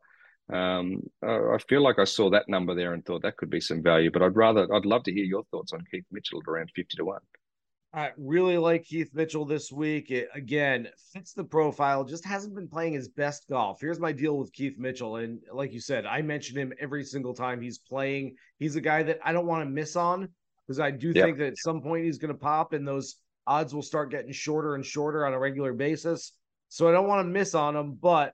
Um, 0.51 1.01
I 1.22 1.58
feel 1.70 1.82
like 1.82 2.00
I 2.00 2.03
saw 2.03 2.30
that 2.30 2.50
number 2.50 2.75
there 2.75 2.94
and 2.94 3.03
thought 3.06 3.24
that 3.24 3.38
could 3.38 3.50
be 3.50 3.62
some 3.62 3.82
value, 3.82 4.12
but 4.12 4.22
I'd 4.22 4.36
rather, 4.36 4.72
I'd 4.74 4.86
love 4.86 5.03
to 5.03 5.13
hear 5.13 5.24
your 5.24 5.44
thoughts 5.46 5.74
on 5.74 5.86
Keith 5.89 6.06
Mitchell 6.12 6.42
at 6.46 6.51
around 6.51 6.70
50 6.75 6.98
to 6.98 7.06
1. 7.06 7.20
I 7.96 8.10
really 8.18 8.58
like 8.58 8.86
Keith 8.86 9.12
Mitchell 9.14 9.46
this 9.46 9.72
week. 9.72 10.10
It, 10.10 10.28
again, 10.34 10.88
fits 11.14 11.34
the 11.34 11.44
profile, 11.44 12.04
just 12.04 12.26
hasn't 12.26 12.56
been 12.56 12.68
playing 12.68 12.94
his 12.94 13.08
best 13.08 13.48
golf. 13.48 13.80
Here's 13.80 14.00
my 14.00 14.12
deal 14.12 14.38
with 14.40 14.52
Keith 14.52 14.80
Mitchell. 14.80 15.18
And 15.18 15.40
like 15.52 15.72
you 15.72 15.80
said, 15.80 16.08
I 16.08 16.24
mention 16.24 16.58
him 16.58 16.74
every 16.80 17.04
single 17.04 17.36
time 17.36 17.62
he's 17.62 17.78
playing. 17.78 18.36
He's 18.58 18.76
a 18.76 18.82
guy 18.82 19.04
that 19.04 19.20
I 19.24 19.32
don't 19.32 19.46
want 19.46 19.64
to 19.64 19.70
miss 19.70 19.96
on 19.96 20.28
because 20.66 20.80
I 20.80 20.90
do 20.90 21.14
think 21.14 21.38
that 21.38 21.48
at 21.48 21.58
some 21.58 21.82
point 21.82 22.06
he's 22.06 22.18
going 22.18 22.34
to 22.34 22.40
pop 22.40 22.74
and 22.74 22.88
those 22.88 23.18
odds 23.46 23.76
will 23.76 23.84
start 23.84 24.10
getting 24.10 24.32
shorter 24.32 24.74
and 24.74 24.84
shorter 24.84 25.26
on 25.28 25.34
a 25.34 25.40
regular 25.40 25.74
basis. 25.74 26.34
So 26.70 26.90
I 26.90 26.94
don't 26.94 27.08
want 27.08 27.24
to 27.24 27.32
miss 27.32 27.54
on 27.54 27.76
him, 27.76 27.94
but 28.02 28.34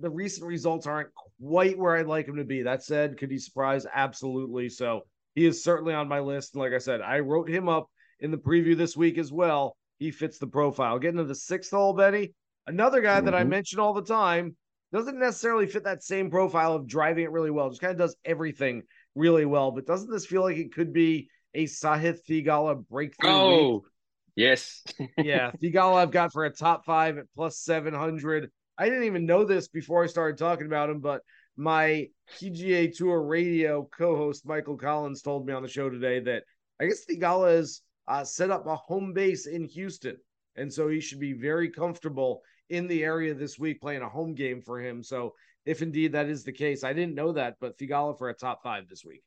the 0.00 0.10
recent 0.10 0.46
results 0.46 0.88
aren't 0.88 1.10
quite 1.40 1.78
where 1.78 1.96
I'd 1.96 2.06
like 2.06 2.26
him 2.26 2.36
to 2.36 2.44
be. 2.44 2.62
That 2.62 2.82
said, 2.82 3.18
could 3.18 3.30
he 3.30 3.38
surprise? 3.38 3.86
Absolutely. 3.94 4.68
So 4.68 5.02
he 5.36 5.46
is 5.46 5.62
certainly 5.62 5.94
on 5.94 6.08
my 6.08 6.18
list. 6.18 6.54
And 6.54 6.62
like 6.62 6.72
I 6.72 6.78
said, 6.78 7.00
I 7.00 7.20
wrote 7.20 7.48
him 7.48 7.68
up 7.68 7.88
in 8.22 8.30
the 8.30 8.38
preview 8.38 8.76
this 8.76 8.96
week 8.96 9.18
as 9.18 9.30
well. 9.30 9.76
He 9.98 10.10
fits 10.10 10.38
the 10.38 10.46
profile. 10.46 10.98
Getting 10.98 11.18
to 11.18 11.24
the 11.24 11.34
sixth 11.34 11.70
hole, 11.70 11.92
Benny, 11.92 12.32
another 12.66 13.02
guy 13.02 13.16
mm-hmm. 13.16 13.26
that 13.26 13.34
I 13.34 13.40
mm-hmm. 13.40 13.50
mention 13.50 13.80
all 13.80 13.92
the 13.92 14.02
time 14.02 14.56
doesn't 14.92 15.18
necessarily 15.18 15.66
fit 15.66 15.84
that 15.84 16.02
same 16.02 16.30
profile 16.30 16.74
of 16.74 16.86
driving 16.86 17.24
it 17.24 17.30
really 17.30 17.50
well. 17.50 17.68
Just 17.68 17.80
kind 17.80 17.92
of 17.92 17.98
does 17.98 18.16
everything 18.24 18.82
really 19.14 19.44
well. 19.44 19.70
But 19.70 19.86
doesn't 19.86 20.10
this 20.10 20.26
feel 20.26 20.42
like 20.42 20.56
it 20.56 20.74
could 20.74 20.92
be 20.92 21.28
a 21.54 21.64
Sahith 21.64 22.20
Theegala 22.28 22.86
breakthrough? 22.88 23.30
Oh, 23.30 23.72
week? 23.74 23.82
yes. 24.36 24.82
yeah. 25.18 25.50
Theegala 25.62 25.96
I've 25.96 26.10
got 26.10 26.32
for 26.32 26.44
a 26.44 26.50
top 26.50 26.84
five 26.84 27.18
at 27.18 27.24
plus 27.34 27.58
700. 27.58 28.50
I 28.78 28.84
didn't 28.86 29.04
even 29.04 29.26
know 29.26 29.44
this 29.44 29.68
before 29.68 30.04
I 30.04 30.06
started 30.06 30.38
talking 30.38 30.66
about 30.66 30.90
him, 30.90 31.00
but 31.00 31.22
my 31.56 32.08
PGA 32.38 32.94
Tour 32.94 33.22
radio 33.22 33.88
co-host 33.96 34.46
Michael 34.46 34.76
Collins 34.76 35.22
told 35.22 35.46
me 35.46 35.52
on 35.52 35.62
the 35.62 35.68
show 35.68 35.90
today 35.90 36.20
that 36.20 36.44
I 36.80 36.86
guess 36.86 37.04
Theegala 37.04 37.52
has 37.56 37.82
uh, 38.08 38.24
set 38.24 38.50
up 38.50 38.66
a 38.66 38.76
home 38.76 39.12
base 39.12 39.46
in 39.46 39.64
Houston, 39.64 40.16
and 40.56 40.72
so 40.72 40.88
he 40.88 41.00
should 41.00 41.20
be 41.20 41.32
very 41.32 41.70
comfortable 41.70 42.42
in 42.70 42.86
the 42.86 43.04
area 43.04 43.34
this 43.34 43.58
week 43.58 43.80
playing 43.80 44.02
a 44.02 44.08
home 44.08 44.34
game 44.34 44.62
for 44.62 44.80
him. 44.80 45.02
So 45.02 45.34
if 45.66 45.82
indeed 45.82 46.12
that 46.12 46.28
is 46.28 46.44
the 46.44 46.52
case, 46.52 46.84
I 46.84 46.92
didn't 46.92 47.14
know 47.14 47.32
that, 47.32 47.56
but 47.60 47.78
Theegala 47.78 48.16
for 48.18 48.30
a 48.30 48.34
top 48.34 48.62
five 48.62 48.88
this 48.88 49.04
week. 49.04 49.22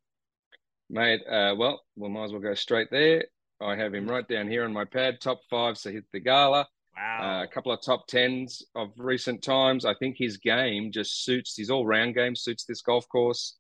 Mate, 0.90 1.22
uh, 1.30 1.56
well, 1.58 1.82
we 1.96 2.10
might 2.10 2.26
as 2.26 2.32
well 2.32 2.42
go 2.42 2.54
straight 2.54 2.90
there. 2.92 3.26
I 3.62 3.76
have 3.76 3.94
him 3.94 4.08
right 4.08 4.28
down 4.28 4.50
here 4.50 4.66
on 4.66 4.74
my 4.74 4.86
pad, 4.86 5.22
top 5.22 5.40
five. 5.50 5.76
Sahith 5.76 6.04
Theegala. 6.14 6.66
Wow. 6.98 7.40
Uh, 7.40 7.44
a 7.44 7.48
couple 7.48 7.72
of 7.72 7.82
top 7.82 8.08
tens 8.08 8.64
of 8.76 8.90
recent 8.98 9.44
times. 9.44 9.86
I 9.86 9.94
think 9.96 10.16
his 10.18 10.38
game 10.38 10.92
just 10.92 11.24
suits 11.24 11.56
his 11.58 11.70
all 11.70 11.86
round 11.86 12.16
game 12.16 12.36
suits 12.36 12.66
this 12.66 12.82
golf 12.82 13.08
course. 13.10 13.58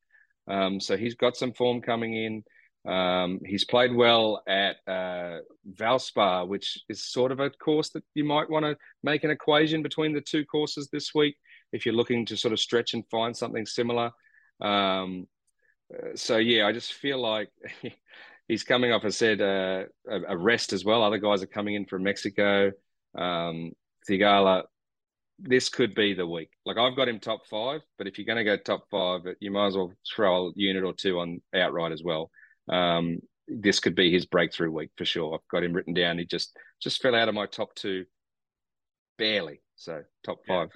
Um, 0.48 0.79
so 0.79 0.95
he's 0.95 1.15
got 1.15 1.36
some 1.36 1.53
form 1.53 1.81
coming 1.81 2.15
in. 2.15 2.43
Um, 2.86 3.39
he's 3.46 3.65
played 3.65 3.96
well 3.96 4.44
at 4.48 4.77
uh, 4.88 5.39
Valspar, 5.74 6.48
which 6.48 6.77
is 6.88 7.04
sort 7.04 7.32
of 7.32 7.39
a 7.39 7.50
course 7.50 7.89
that 7.89 8.04
you 8.13 8.24
might 8.24 8.50
want 8.50 8.65
to 8.65 8.77
make 9.04 9.24
an 9.24 9.32
equation 9.32 9.82
between 9.82 10.13
the 10.13 10.22
two 10.22 10.46
courses 10.46 10.89
this 10.92 11.13
week 11.15 11.36
if 11.72 11.86
you're 11.86 11.96
looking 11.96 12.25
to 12.27 12.38
sort 12.38 12.54
of 12.54 12.60
stretch 12.60 12.94
and 12.94 13.04
find 13.10 13.36
something 13.36 13.65
similar. 13.65 14.12
Um, 14.62 15.27
uh, 15.94 16.15
so 16.15 16.38
yeah, 16.38 16.68
I 16.68 16.72
just 16.72 16.94
feel 16.94 17.20
like 17.20 17.50
he's 18.48 18.63
coming 18.63 18.92
off, 18.92 19.04
I 19.04 19.10
said, 19.10 19.42
uh, 19.42 19.86
a 20.08 20.38
rest 20.38 20.72
as 20.72 20.86
well. 20.86 21.04
Other 21.04 21.18
guys 21.18 21.42
are 21.42 21.48
coming 21.48 21.75
in 21.75 21.86
from 21.86 22.04
Mexico. 22.04 22.72
Um, 23.18 23.72
Theegala, 24.08 24.63
this 25.39 25.70
could 25.70 25.96
be 25.96 26.13
the 26.13 26.27
week. 26.27 26.50
Like 26.65 26.77
I've 26.77 26.96
got 26.96 27.10
him 27.10 27.20
top 27.20 27.48
five, 27.48 27.82
but 27.98 28.08
if 28.08 28.18
you're 28.18 28.25
going 28.25 28.38
to 28.38 28.44
go 28.44 28.58
top 28.58 28.86
five, 28.92 29.22
you 29.39 29.51
might 29.51 29.68
as 29.68 29.75
well 29.75 29.92
throw 30.15 30.48
a 30.48 30.51
unit 30.56 30.84
or 30.84 30.94
two 30.94 31.20
on 31.20 31.42
outright 31.54 31.92
as 31.92 32.04
well. 32.04 32.30
Um, 32.69 33.19
this 33.48 33.79
could 33.79 33.95
be 33.95 34.12
his 34.12 34.25
breakthrough 34.25 34.72
week 34.72 34.89
for 34.98 35.05
sure. 35.05 35.36
I've 35.36 35.48
got 35.51 35.63
him 35.63 35.74
written 35.74 35.93
down. 35.93 36.17
He 36.17 36.25
just 36.25 36.57
just 36.81 37.01
fell 37.01 37.15
out 37.15 37.29
of 37.29 37.36
my 37.36 37.45
top 37.45 37.75
two, 37.75 38.05
barely. 39.17 39.62
So 39.75 40.01
top 40.24 40.39
five. 40.48 40.69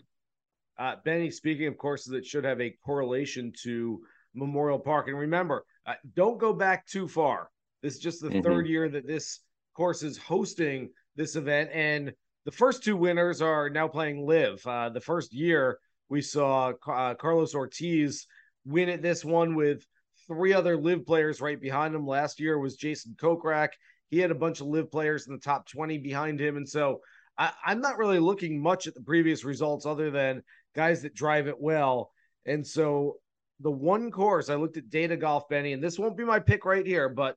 Uh, 0.77 0.95
Benny, 1.03 1.29
speaking 1.31 1.67
of 1.67 1.77
courses 1.77 2.13
that 2.13 2.25
should 2.25 2.45
have 2.45 2.61
a 2.61 2.73
correlation 2.85 3.51
to 3.63 4.01
Memorial 4.33 4.79
Park, 4.79 5.07
and 5.07 5.17
remember, 5.17 5.65
uh, 5.85 5.95
don't 6.15 6.37
go 6.37 6.53
back 6.53 6.85
too 6.87 7.07
far. 7.07 7.49
This 7.81 7.95
is 7.95 7.99
just 7.99 8.21
the 8.21 8.29
mm-hmm. 8.29 8.41
third 8.41 8.67
year 8.67 8.87
that 8.87 9.07
this 9.07 9.39
course 9.75 10.03
is 10.03 10.17
hosting 10.17 10.89
this 11.15 11.35
event, 11.35 11.69
and 11.73 12.13
the 12.45 12.51
first 12.51 12.83
two 12.83 12.95
winners 12.95 13.41
are 13.41 13.69
now 13.69 13.87
playing 13.87 14.25
live. 14.25 14.65
Uh, 14.65 14.89
the 14.89 15.01
first 15.01 15.33
year 15.33 15.79
we 16.07 16.21
saw 16.21 16.73
uh, 16.87 17.13
Carlos 17.15 17.55
Ortiz 17.55 18.25
win 18.65 18.89
at 18.89 19.01
this 19.01 19.25
one 19.25 19.55
with 19.55 19.85
three 20.29 20.53
other 20.53 20.77
live 20.77 21.05
players 21.05 21.41
right 21.41 21.59
behind 21.59 21.93
him. 21.93 22.07
Last 22.07 22.39
year 22.39 22.57
was 22.57 22.75
Jason 22.75 23.15
Kokrak. 23.19 23.69
He 24.09 24.19
had 24.19 24.31
a 24.31 24.35
bunch 24.35 24.61
of 24.61 24.67
live 24.67 24.89
players 24.89 25.27
in 25.27 25.33
the 25.33 25.41
top 25.41 25.67
20 25.67 25.97
behind 25.97 26.39
him. 26.39 26.55
And 26.55 26.67
so 26.67 27.01
I, 27.37 27.51
I'm 27.65 27.81
not 27.81 27.97
really 27.97 28.19
looking 28.19 28.61
much 28.61 28.87
at 28.87 28.93
the 28.93 29.01
previous 29.01 29.43
results 29.43 29.85
other 29.85 30.11
than 30.11 30.43
guys 30.75 31.01
that 31.01 31.13
drive 31.13 31.47
it 31.47 31.59
well. 31.59 32.11
And 32.45 32.65
so 32.65 33.17
the 33.59 33.71
one 33.71 34.11
course 34.11 34.49
I 34.49 34.55
looked 34.55 34.77
at 34.77 34.89
Data 34.89 35.17
Golf 35.17 35.49
Benny, 35.49 35.73
and 35.73 35.83
this 35.83 35.99
won't 35.99 36.17
be 36.17 36.23
my 36.23 36.39
pick 36.39 36.63
right 36.63 36.85
here, 36.85 37.09
but 37.09 37.35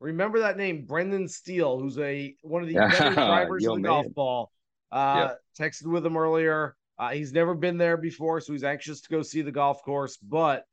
remember 0.00 0.40
that 0.40 0.56
name, 0.56 0.84
Brendan 0.86 1.28
Steele, 1.28 1.78
who's 1.78 1.98
a 1.98 2.34
one 2.42 2.62
of 2.62 2.68
the 2.68 2.74
better 2.90 3.14
drivers 3.14 3.66
of 3.66 3.74
the 3.74 3.80
man. 3.80 3.90
golf 3.90 4.06
ball. 4.14 4.52
Uh, 4.92 5.28
yep. 5.30 5.38
Texted 5.58 5.86
with 5.86 6.06
him 6.06 6.16
earlier. 6.16 6.76
Uh, 6.98 7.10
he's 7.10 7.32
never 7.32 7.54
been 7.54 7.76
there 7.76 7.96
before, 7.96 8.40
so 8.40 8.52
he's 8.52 8.64
anxious 8.64 9.00
to 9.02 9.08
go 9.10 9.22
see 9.22 9.42
the 9.42 9.52
golf 9.52 9.82
course. 9.82 10.16
But 10.16 10.64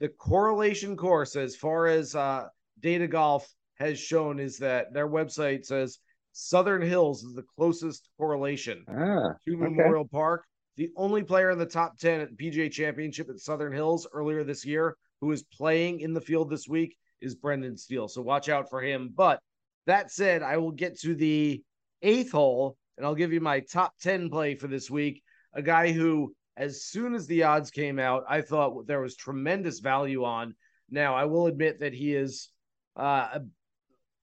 the 0.00 0.08
correlation 0.08 0.96
course, 0.96 1.36
as 1.36 1.56
far 1.56 1.86
as 1.86 2.14
uh, 2.14 2.46
Data 2.80 3.06
Golf 3.06 3.48
has 3.78 3.98
shown, 3.98 4.38
is 4.38 4.58
that 4.58 4.92
their 4.92 5.08
website 5.08 5.64
says 5.64 5.98
Southern 6.32 6.82
Hills 6.82 7.24
is 7.24 7.34
the 7.34 7.44
closest 7.56 8.10
correlation 8.18 8.84
ah, 8.88 9.32
to 9.44 9.54
okay. 9.54 9.56
Memorial 9.56 10.06
Park. 10.06 10.44
The 10.76 10.90
only 10.96 11.22
player 11.22 11.50
in 11.50 11.58
the 11.58 11.64
top 11.64 11.98
10 11.98 12.20
at 12.20 12.28
the 12.36 12.36
PGA 12.36 12.70
Championship 12.70 13.30
at 13.30 13.38
Southern 13.38 13.72
Hills 13.72 14.06
earlier 14.12 14.44
this 14.44 14.64
year 14.66 14.96
who 15.20 15.32
is 15.32 15.42
playing 15.44 16.00
in 16.00 16.12
the 16.12 16.20
field 16.20 16.50
this 16.50 16.68
week 16.68 16.96
is 17.20 17.34
Brendan 17.34 17.78
Steele. 17.78 18.08
So 18.08 18.20
watch 18.20 18.48
out 18.50 18.68
for 18.68 18.82
him. 18.82 19.12
But 19.14 19.40
that 19.86 20.10
said, 20.10 20.42
I 20.42 20.58
will 20.58 20.72
get 20.72 20.98
to 21.00 21.14
the 21.14 21.62
eighth 22.02 22.32
hole 22.32 22.76
and 22.96 23.06
I'll 23.06 23.14
give 23.14 23.32
you 23.32 23.40
my 23.40 23.60
top 23.60 23.94
10 24.02 24.28
play 24.30 24.54
for 24.54 24.66
this 24.66 24.90
week. 24.90 25.22
A 25.54 25.62
guy 25.62 25.92
who, 25.92 26.34
as 26.56 26.84
soon 26.84 27.14
as 27.14 27.26
the 27.26 27.42
odds 27.42 27.70
came 27.70 27.98
out, 27.98 28.24
I 28.28 28.40
thought 28.40 28.86
there 28.86 29.00
was 29.00 29.16
tremendous 29.16 29.80
value 29.80 30.24
on. 30.24 30.54
Now, 30.90 31.14
I 31.14 31.24
will 31.24 31.46
admit 31.46 31.80
that 31.80 31.92
he 31.92 32.14
is 32.14 32.48
uh, 32.96 33.40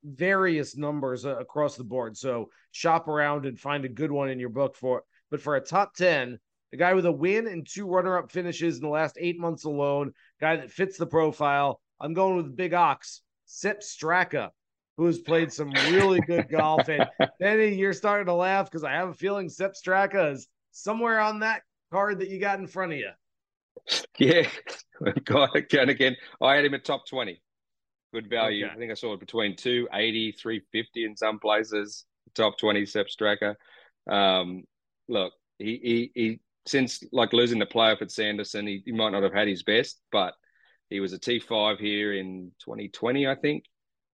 various 0.04 0.76
numbers 0.76 1.26
uh, 1.26 1.38
across 1.38 1.76
the 1.76 1.84
board. 1.84 2.18
So 2.18 2.50
shop 2.72 3.08
around 3.08 3.46
and 3.46 3.60
find 3.60 3.86
a 3.86 3.90
good 3.90 4.12
one 4.12 4.30
in 4.30 4.40
your 4.40 4.50
book 4.50 4.76
for. 4.76 5.04
But 5.30 5.42
for 5.42 5.56
a 5.56 5.62
top 5.62 5.96
10, 5.96 6.40
a 6.74 6.78
guy 6.78 6.94
with 6.94 7.06
a 7.06 7.12
win 7.12 7.48
and 7.48 7.68
two 7.68 7.88
runner 7.88 8.18
up 8.18 8.32
finishes 8.32 8.78
in 8.78 8.82
the 8.82 8.90
last 8.90 9.18
eight 9.20 9.40
months 9.40 9.66
alone, 9.66 10.14
guy 10.42 10.56
that 10.56 10.72
fits 10.72 10.98
the 10.98 11.06
profile. 11.06 11.80
I'm 12.00 12.14
going 12.14 12.36
with 12.36 12.56
Big 12.56 12.74
Ox, 12.74 13.22
Sepp 13.46 13.82
Straka, 13.82 14.50
who 14.98 15.06
has 15.06 15.20
played 15.20 15.52
some 15.52 15.72
really 15.72 16.20
good 16.22 16.50
golf. 16.50 16.88
And 16.88 17.08
Benny, 17.40 17.76
you're 17.76 17.94
starting 17.94 18.26
to 18.26 18.34
laugh 18.34 18.70
because 18.70 18.84
I 18.84 18.94
have 18.94 19.10
a 19.10 19.14
feeling 19.14 19.50
Sepp 19.50 19.74
Straka 19.74 20.34
is 20.34 20.48
somewhere 20.72 21.20
on 21.20 21.40
that 21.40 21.62
card 21.94 22.20
that 22.20 22.30
you 22.30 22.40
got 22.40 22.60
in 22.60 22.66
front 22.68 22.94
of 22.94 22.98
you. 22.98 23.12
Yeah, 24.18 24.48
got 25.26 25.56
again. 25.56 25.90
Again, 25.90 26.16
I 26.42 26.56
had 26.56 26.66
him 26.66 26.74
at 26.74 26.84
top 26.84 27.08
twenty. 27.08 27.42
Good 28.14 28.30
value. 28.30 28.66
Okay. 28.66 28.74
I 28.74 28.78
think 28.78 28.92
I 28.92 28.96
saw 28.96 29.14
it 29.14 29.20
between 29.20 29.56
280, 29.56 30.34
350 30.34 31.06
in 31.06 31.18
some 31.18 31.40
places. 31.40 32.06
Top 32.36 32.58
twenty, 32.58 32.86
Sepp 32.86 33.08
Straka. 33.08 33.56
Um, 34.10 34.64
look, 35.08 35.34
he, 35.60 35.80
he 35.84 36.12
he 36.14 36.40
since 36.66 37.04
like 37.12 37.34
losing 37.34 37.60
the 37.60 37.66
playoff 37.66 38.02
at 38.02 38.12
Sanderson, 38.12 38.68
he, 38.68 38.82
he 38.86 38.92
might 38.92 39.12
not 39.12 39.24
have 39.24 39.34
had 39.34 39.48
his 39.48 39.64
best, 39.64 40.00
but 40.12 40.34
he 40.90 41.00
was 41.00 41.14
a 41.14 41.20
T 41.20 41.40
five 41.40 41.80
here 41.80 42.14
in 42.14 42.52
2020, 42.66 43.28
I 43.28 43.36
think. 43.36 43.66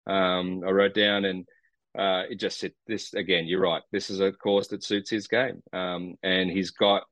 Um, 0.08 0.64
I 0.66 0.72
wrote 0.72 0.96
down 0.96 1.26
and 1.26 1.46
uh, 1.98 2.24
it 2.30 2.40
just 2.40 2.60
said 2.60 2.74
this 2.88 3.14
again. 3.14 3.48
You're 3.48 3.62
right. 3.62 3.84
This 3.92 4.10
is 4.10 4.20
a 4.20 4.32
course 4.32 4.68
that 4.70 4.84
suits 4.84 5.10
his 5.10 5.28
game, 5.28 5.62
um, 5.74 6.16
and 6.24 6.50
he's 6.50 6.72
got 6.72 7.04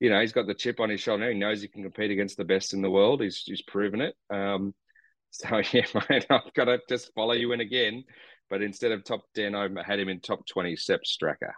you 0.00 0.10
know, 0.10 0.20
he's 0.20 0.32
got 0.32 0.46
the 0.46 0.54
chip 0.54 0.80
on 0.80 0.90
his 0.90 1.00
shoulder. 1.00 1.30
He 1.30 1.38
knows 1.38 1.62
he 1.62 1.68
can 1.68 1.82
compete 1.82 2.10
against 2.10 2.36
the 2.36 2.44
best 2.44 2.74
in 2.74 2.82
the 2.82 2.90
world. 2.90 3.22
He's 3.22 3.38
he's 3.38 3.62
proven 3.62 4.00
it. 4.00 4.14
Um, 4.30 4.74
so 5.30 5.62
yeah, 5.72 5.86
mate, 6.10 6.26
I've 6.30 6.52
got 6.54 6.66
to 6.66 6.78
just 6.88 7.12
follow 7.14 7.32
you 7.32 7.52
in 7.52 7.60
again. 7.60 8.04
But 8.50 8.62
instead 8.62 8.92
of 8.92 9.04
top 9.04 9.22
ten, 9.34 9.54
I 9.54 9.68
had 9.84 9.98
him 9.98 10.08
in 10.08 10.20
top 10.20 10.46
twenty. 10.46 10.76
Sepp 10.76 11.00
Straka. 11.04 11.52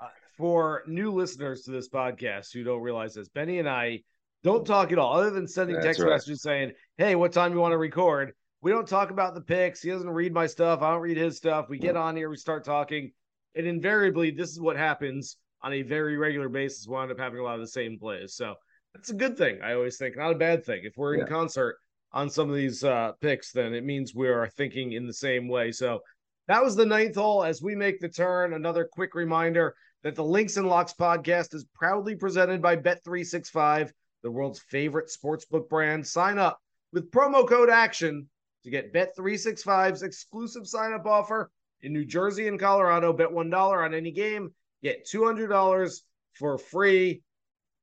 Uh, 0.00 0.08
for 0.36 0.82
new 0.86 1.12
listeners 1.12 1.62
to 1.62 1.70
this 1.70 1.88
podcast 1.88 2.52
who 2.52 2.62
don't 2.62 2.82
realize 2.82 3.14
this, 3.14 3.28
Benny 3.28 3.58
and 3.58 3.68
I 3.68 4.02
don't 4.42 4.66
talk 4.66 4.92
at 4.92 4.98
all, 4.98 5.18
other 5.18 5.30
than 5.30 5.46
sending 5.46 5.76
That's 5.76 5.86
text 5.86 6.00
right. 6.02 6.10
messages 6.10 6.42
saying, 6.42 6.72
"Hey, 6.98 7.14
what 7.14 7.32
time 7.32 7.50
do 7.50 7.56
you 7.56 7.60
want 7.60 7.72
to 7.72 7.78
record?" 7.78 8.32
We 8.62 8.70
don't 8.70 8.86
talk 8.86 9.10
about 9.10 9.34
the 9.34 9.40
picks. 9.40 9.80
He 9.80 9.88
doesn't 9.88 10.10
read 10.10 10.34
my 10.34 10.46
stuff. 10.46 10.82
I 10.82 10.90
don't 10.90 11.00
read 11.00 11.16
his 11.16 11.38
stuff. 11.38 11.70
We 11.70 11.78
get 11.78 11.96
on 11.96 12.14
here, 12.14 12.28
we 12.28 12.36
start 12.36 12.62
talking, 12.62 13.10
and 13.54 13.66
invariably, 13.66 14.30
this 14.32 14.50
is 14.50 14.60
what 14.60 14.76
happens 14.76 15.38
on 15.62 15.72
a 15.72 15.82
very 15.82 16.16
regular 16.16 16.48
basis. 16.48 16.86
We 16.88 16.96
end 16.96 17.10
up 17.12 17.18
having 17.18 17.38
a 17.40 17.42
lot 17.42 17.54
of 17.56 17.60
the 17.60 17.66
same 17.68 17.98
plays, 17.98 18.34
so 18.34 18.54
that's 18.94 19.10
a 19.10 19.14
good 19.14 19.36
thing. 19.36 19.60
I 19.62 19.74
always 19.74 19.96
think, 19.98 20.16
not 20.16 20.32
a 20.32 20.38
bad 20.38 20.64
thing. 20.64 20.80
If 20.84 20.96
we're 20.96 21.14
in 21.14 21.20
Yeah. 21.20 21.26
concert 21.26 21.76
on 22.12 22.28
some 22.28 22.50
of 22.50 22.56
these 22.56 22.82
uh, 22.82 23.12
picks, 23.20 23.52
then 23.52 23.72
it 23.74 23.84
means 23.84 24.14
we 24.14 24.28
are 24.28 24.48
thinking 24.48 24.92
in 24.92 25.06
the 25.06 25.12
same 25.12 25.46
way. 25.48 25.70
So 25.70 26.00
that 26.48 26.62
was 26.62 26.74
the 26.74 26.86
ninth 26.86 27.14
hole. 27.14 27.44
As 27.44 27.62
we 27.62 27.76
make 27.76 28.00
the 28.00 28.08
turn, 28.08 28.54
another 28.54 28.84
quick 28.90 29.14
reminder 29.14 29.74
that 30.02 30.16
the 30.16 30.24
Links 30.24 30.56
and 30.56 30.66
Locks 30.66 30.94
podcast 30.98 31.54
is 31.54 31.66
proudly 31.74 32.16
presented 32.16 32.60
by 32.60 32.74
Bet365, 32.74 33.90
the 34.22 34.30
world's 34.30 34.60
favorite 34.60 35.08
sportsbook 35.10 35.68
brand. 35.68 36.06
Sign 36.06 36.38
up 36.38 36.58
with 36.92 37.10
promo 37.10 37.46
code 37.48 37.70
ACTION 37.70 38.28
to 38.64 38.70
get 38.70 38.92
Bet365's 38.92 40.02
exclusive 40.02 40.66
sign 40.66 40.92
up 40.92 41.06
offer 41.06 41.50
in 41.82 41.92
New 41.92 42.04
Jersey 42.04 42.48
and 42.48 42.58
Colorado. 42.58 43.12
Bet 43.12 43.28
$1 43.30 43.84
on 43.84 43.94
any 43.94 44.10
game, 44.10 44.52
get 44.82 45.06
$200 45.06 46.00
for 46.34 46.58
free. 46.58 47.22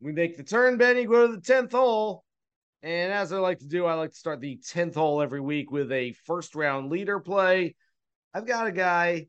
We 0.01 0.11
make 0.11 0.37
the 0.37 0.43
turn, 0.43 0.77
Benny, 0.77 1.05
go 1.05 1.27
to 1.27 1.35
the 1.35 1.41
10th 1.41 1.71
hole. 1.71 2.23
And 2.83 3.11
as 3.11 3.33
I 3.33 3.39
like 3.39 3.59
to 3.59 3.67
do, 3.67 3.85
I 3.85 3.95
like 3.95 4.11
to 4.11 4.15
start 4.15 4.39
the 4.39 4.59
10th 4.71 4.95
hole 4.95 5.21
every 5.21 5.41
week 5.41 5.71
with 5.71 5.91
a 5.91 6.13
first 6.25 6.55
round 6.55 6.91
leader 6.91 7.19
play. 7.19 7.75
I've 8.33 8.45
got 8.45 8.67
a 8.67 8.71
guy 8.71 9.27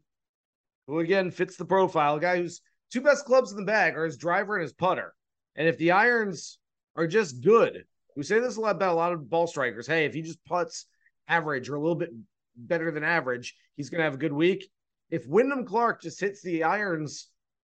who, 0.87 1.01
again, 1.01 1.31
fits 1.31 1.57
the 1.57 1.65
profile, 1.65 2.17
a 2.17 2.21
guy 2.21 2.37
whose 2.37 2.61
two 2.93 3.01
best 3.01 3.25
clubs 3.25 3.51
in 3.51 3.57
the 3.57 3.65
bag 3.65 3.97
are 3.97 4.05
his 4.05 4.17
driver 4.17 4.57
and 4.57 4.63
his 4.63 4.75
putter. 4.75 5.15
And 5.57 5.67
if 5.67 5.79
the 5.79 5.93
irons 5.93 6.59
are 6.97 7.07
just 7.07 7.43
good, 7.43 7.85
we 8.17 8.23
say 8.23 8.39
this 8.39 8.57
a 8.57 8.61
lot 8.61 8.77
about 8.77 8.93
a 8.93 8.97
lot 8.97 9.13
of 9.13 9.31
ball 9.31 9.47
strikers. 9.47 9.87
Hey, 9.87 10.05
if 10.05 10.13
he 10.13 10.23
just 10.23 10.45
puts 10.45 10.87
average 11.27 11.69
or 11.69 11.77
a 11.77 11.81
little 11.81 11.95
bit 11.95 12.11
better 12.57 12.91
than 12.91 13.05
average, 13.05 13.55
he's 13.77 13.91
going 13.91 13.99
to 13.99 14.05
have 14.05 14.15
a 14.15 14.19
good 14.19 14.33
week. 14.33 14.69
If 15.11 15.27
Wyndham 15.27 15.65
Clark 15.65 16.03
just 16.03 16.21
hits 16.21 16.43
the 16.43 16.65
irons 16.65 17.29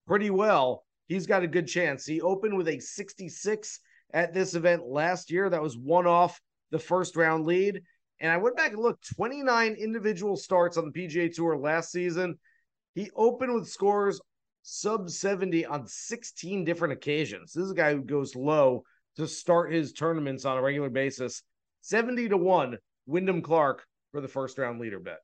pretty 0.10 0.32
well, 0.32 0.84
he's 1.08 1.28
got 1.28 1.44
a 1.44 1.48
good 1.48 1.68
chance. 1.68 2.04
He 2.04 2.20
opened 2.20 2.58
with 2.58 2.68
a 2.68 2.80
66 2.80 3.80
at 4.12 4.34
this 4.34 4.56
event 4.56 4.88
last 4.88 5.30
year. 5.30 5.52
That 5.52 5.62
was 5.62 5.78
one 5.78 6.08
off 6.08 6.42
the 6.72 6.80
first 6.80 7.16
round 7.16 7.46
lead. 7.46 7.84
And 8.20 8.32
I 8.32 8.38
went 8.38 8.58
back 8.58 8.72
and 8.72 8.82
looked 8.82 9.16
29 9.16 9.74
individual 9.74 10.36
starts 10.36 10.78
on 10.78 10.86
the 10.86 11.00
PGA 11.00 11.32
Tour 11.32 11.56
last 11.58 11.92
season. 11.92 12.40
He 12.96 13.12
opened 13.16 13.54
with 13.54 13.70
scores 13.70 14.20
sub 14.64 15.12
70 15.12 15.68
on 15.68 15.86
16 15.86 16.66
different 16.66 16.94
occasions. 16.94 17.54
This 17.54 17.66
is 17.66 17.72
a 17.72 17.76
guy 17.76 17.94
who 17.94 18.02
goes 18.02 18.36
low 18.36 18.84
to 19.18 19.28
start 19.28 19.72
his 19.72 19.94
tournaments 19.94 20.44
on 20.44 20.58
a 20.58 20.62
regular 20.62 20.90
basis. 20.90 21.44
70 21.82 22.30
to 22.30 22.38
1, 22.38 22.78
Wyndham 23.06 23.44
Clark 23.44 23.86
for 24.12 24.22
the 24.22 24.28
first 24.28 24.58
round 24.58 24.82
leader 24.82 25.00
bet. 25.00 25.20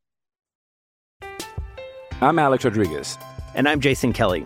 I'm 2.21 2.37
Alex 2.37 2.63
Rodriguez. 2.63 3.17
And 3.55 3.67
I'm 3.67 3.79
Jason 3.79 4.13
Kelly. 4.13 4.45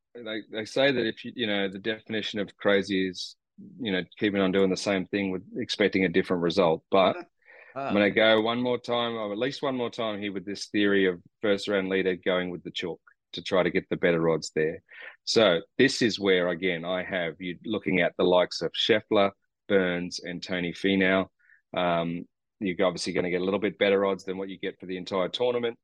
They 0.13 0.41
they 0.51 0.65
say 0.65 0.91
that 0.91 1.07
if 1.07 1.23
you 1.23 1.31
you 1.35 1.47
know 1.47 1.69
the 1.69 1.79
definition 1.79 2.39
of 2.39 2.55
crazy 2.57 3.07
is 3.07 3.35
you 3.79 3.91
know 3.91 4.03
keeping 4.17 4.41
on 4.41 4.51
doing 4.51 4.69
the 4.69 4.77
same 4.77 5.05
thing 5.07 5.31
with 5.31 5.43
expecting 5.57 6.05
a 6.05 6.09
different 6.09 6.43
result, 6.43 6.83
but. 6.91 7.15
I'm 7.73 7.93
going 7.93 8.03
to 8.03 8.11
go 8.11 8.41
one 8.41 8.61
more 8.61 8.77
time, 8.77 9.15
or 9.15 9.31
at 9.31 9.37
least 9.37 9.63
one 9.63 9.77
more 9.77 9.89
time 9.89 10.19
here 10.19 10.33
with 10.33 10.45
this 10.45 10.65
theory 10.65 11.07
of 11.07 11.21
first 11.41 11.69
round 11.69 11.87
leader 11.87 12.17
going 12.17 12.49
with 12.49 12.63
the 12.63 12.71
chalk 12.71 12.99
to 13.33 13.41
try 13.41 13.63
to 13.63 13.69
get 13.69 13.87
the 13.89 13.95
better 13.95 14.29
odds 14.29 14.51
there. 14.55 14.83
So 15.23 15.61
this 15.77 16.01
is 16.01 16.19
where, 16.19 16.49
again, 16.49 16.83
I 16.83 17.03
have 17.03 17.35
you 17.39 17.57
looking 17.65 18.01
at 18.01 18.13
the 18.17 18.23
likes 18.23 18.61
of 18.61 18.71
Scheffler, 18.73 19.31
Burns, 19.67 20.19
and 20.23 20.43
Tony 20.43 20.73
Finau. 20.73 21.27
Um, 21.75 22.25
you're 22.59 22.85
obviously 22.85 23.13
going 23.13 23.23
to 23.23 23.31
get 23.31 23.41
a 23.41 23.45
little 23.45 23.59
bit 23.59 23.79
better 23.79 24.05
odds 24.05 24.25
than 24.25 24.37
what 24.37 24.49
you 24.49 24.59
get 24.59 24.79
for 24.79 24.85
the 24.85 24.97
entire 24.97 25.29
tournament. 25.29 25.77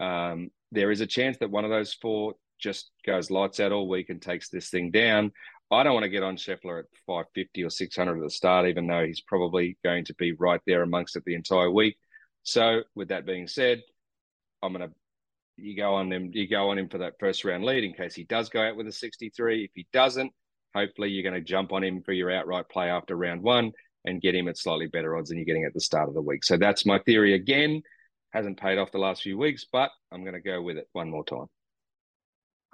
Um, 0.00 0.50
there 0.72 0.90
is 0.90 1.00
a 1.00 1.06
chance 1.06 1.38
that 1.38 1.50
one 1.50 1.64
of 1.64 1.70
those 1.70 1.94
four 1.94 2.34
just 2.58 2.90
goes 3.04 3.30
lights 3.30 3.60
out 3.60 3.72
all 3.72 3.88
week 3.88 4.10
and 4.10 4.20
takes 4.20 4.48
this 4.48 4.70
thing 4.70 4.90
down. 4.90 5.32
I 5.70 5.82
don't 5.82 5.94
want 5.94 6.04
to 6.04 6.10
get 6.10 6.22
on 6.22 6.36
Scheffler 6.36 6.80
at 6.80 6.86
550 7.06 7.64
or 7.64 7.70
600 7.70 8.16
at 8.16 8.22
the 8.22 8.30
start, 8.30 8.68
even 8.68 8.86
though 8.86 9.04
he's 9.04 9.20
probably 9.20 9.76
going 9.84 10.04
to 10.04 10.14
be 10.14 10.32
right 10.32 10.60
there 10.66 10.82
amongst 10.82 11.16
it 11.16 11.24
the 11.24 11.34
entire 11.34 11.70
week. 11.70 11.98
So, 12.44 12.82
with 12.94 13.08
that 13.08 13.26
being 13.26 13.48
said, 13.48 13.82
I'm 14.62 14.72
going 14.72 14.88
to 14.88 14.94
you 15.56 15.76
go 15.76 15.94
on 15.94 16.12
him, 16.12 16.30
you 16.32 16.48
go 16.48 16.70
on 16.70 16.78
him 16.78 16.88
for 16.88 16.98
that 16.98 17.18
first 17.18 17.44
round 17.44 17.64
lead 17.64 17.84
in 17.84 17.94
case 17.94 18.14
he 18.14 18.24
does 18.24 18.48
go 18.48 18.62
out 18.62 18.76
with 18.76 18.86
a 18.86 18.92
63. 18.92 19.64
If 19.64 19.70
he 19.74 19.86
doesn't, 19.92 20.32
hopefully 20.74 21.10
you're 21.10 21.22
going 21.22 21.34
to 21.34 21.40
jump 21.40 21.72
on 21.72 21.82
him 21.82 22.02
for 22.02 22.12
your 22.12 22.30
outright 22.30 22.68
play 22.68 22.90
after 22.90 23.16
round 23.16 23.42
one 23.42 23.72
and 24.04 24.20
get 24.20 24.34
him 24.34 24.48
at 24.48 24.58
slightly 24.58 24.86
better 24.86 25.16
odds 25.16 25.30
than 25.30 25.38
you're 25.38 25.46
getting 25.46 25.64
at 25.64 25.74
the 25.74 25.80
start 25.80 26.08
of 26.08 26.14
the 26.14 26.22
week. 26.22 26.44
So 26.44 26.56
that's 26.56 26.86
my 26.86 26.98
theory 27.00 27.34
again. 27.34 27.82
Hasn't 28.30 28.60
paid 28.60 28.78
off 28.78 28.92
the 28.92 28.98
last 28.98 29.22
few 29.22 29.38
weeks, 29.38 29.64
but 29.70 29.90
I'm 30.12 30.22
going 30.22 30.34
to 30.34 30.40
go 30.40 30.60
with 30.60 30.76
it 30.76 30.88
one 30.92 31.10
more 31.10 31.24
time. 31.24 31.46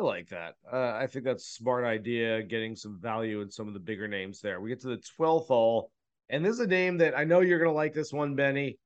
I 0.03 0.05
like 0.05 0.29
that. 0.31 0.55
Uh, 0.71 0.97
I 1.01 1.07
think 1.07 1.25
that's 1.25 1.47
smart 1.47 1.85
idea, 1.85 2.43
getting 2.43 2.75
some 2.75 2.99
value 3.01 3.41
in 3.41 3.51
some 3.53 3.69
of 3.69 3.75
the 3.75 3.81
bigger 3.81 4.09
names 4.09 4.41
there. 4.41 4.61
We 4.61 4.69
get 4.69 4.81
to 4.81 4.88
the 4.88 5.03
12th 5.19 5.47
hole, 5.47 5.93
and 6.29 6.45
this 6.45 6.55
is 6.55 6.61
a 6.61 6.67
name 6.67 6.99
that 6.99 7.17
I 7.17 7.23
know 7.23 7.41
you're 7.41 7.61
going 7.61 7.71
to 7.71 7.77
like 7.77 7.95
this 7.95 8.12
one, 8.12 8.35
Benny. 8.35 8.79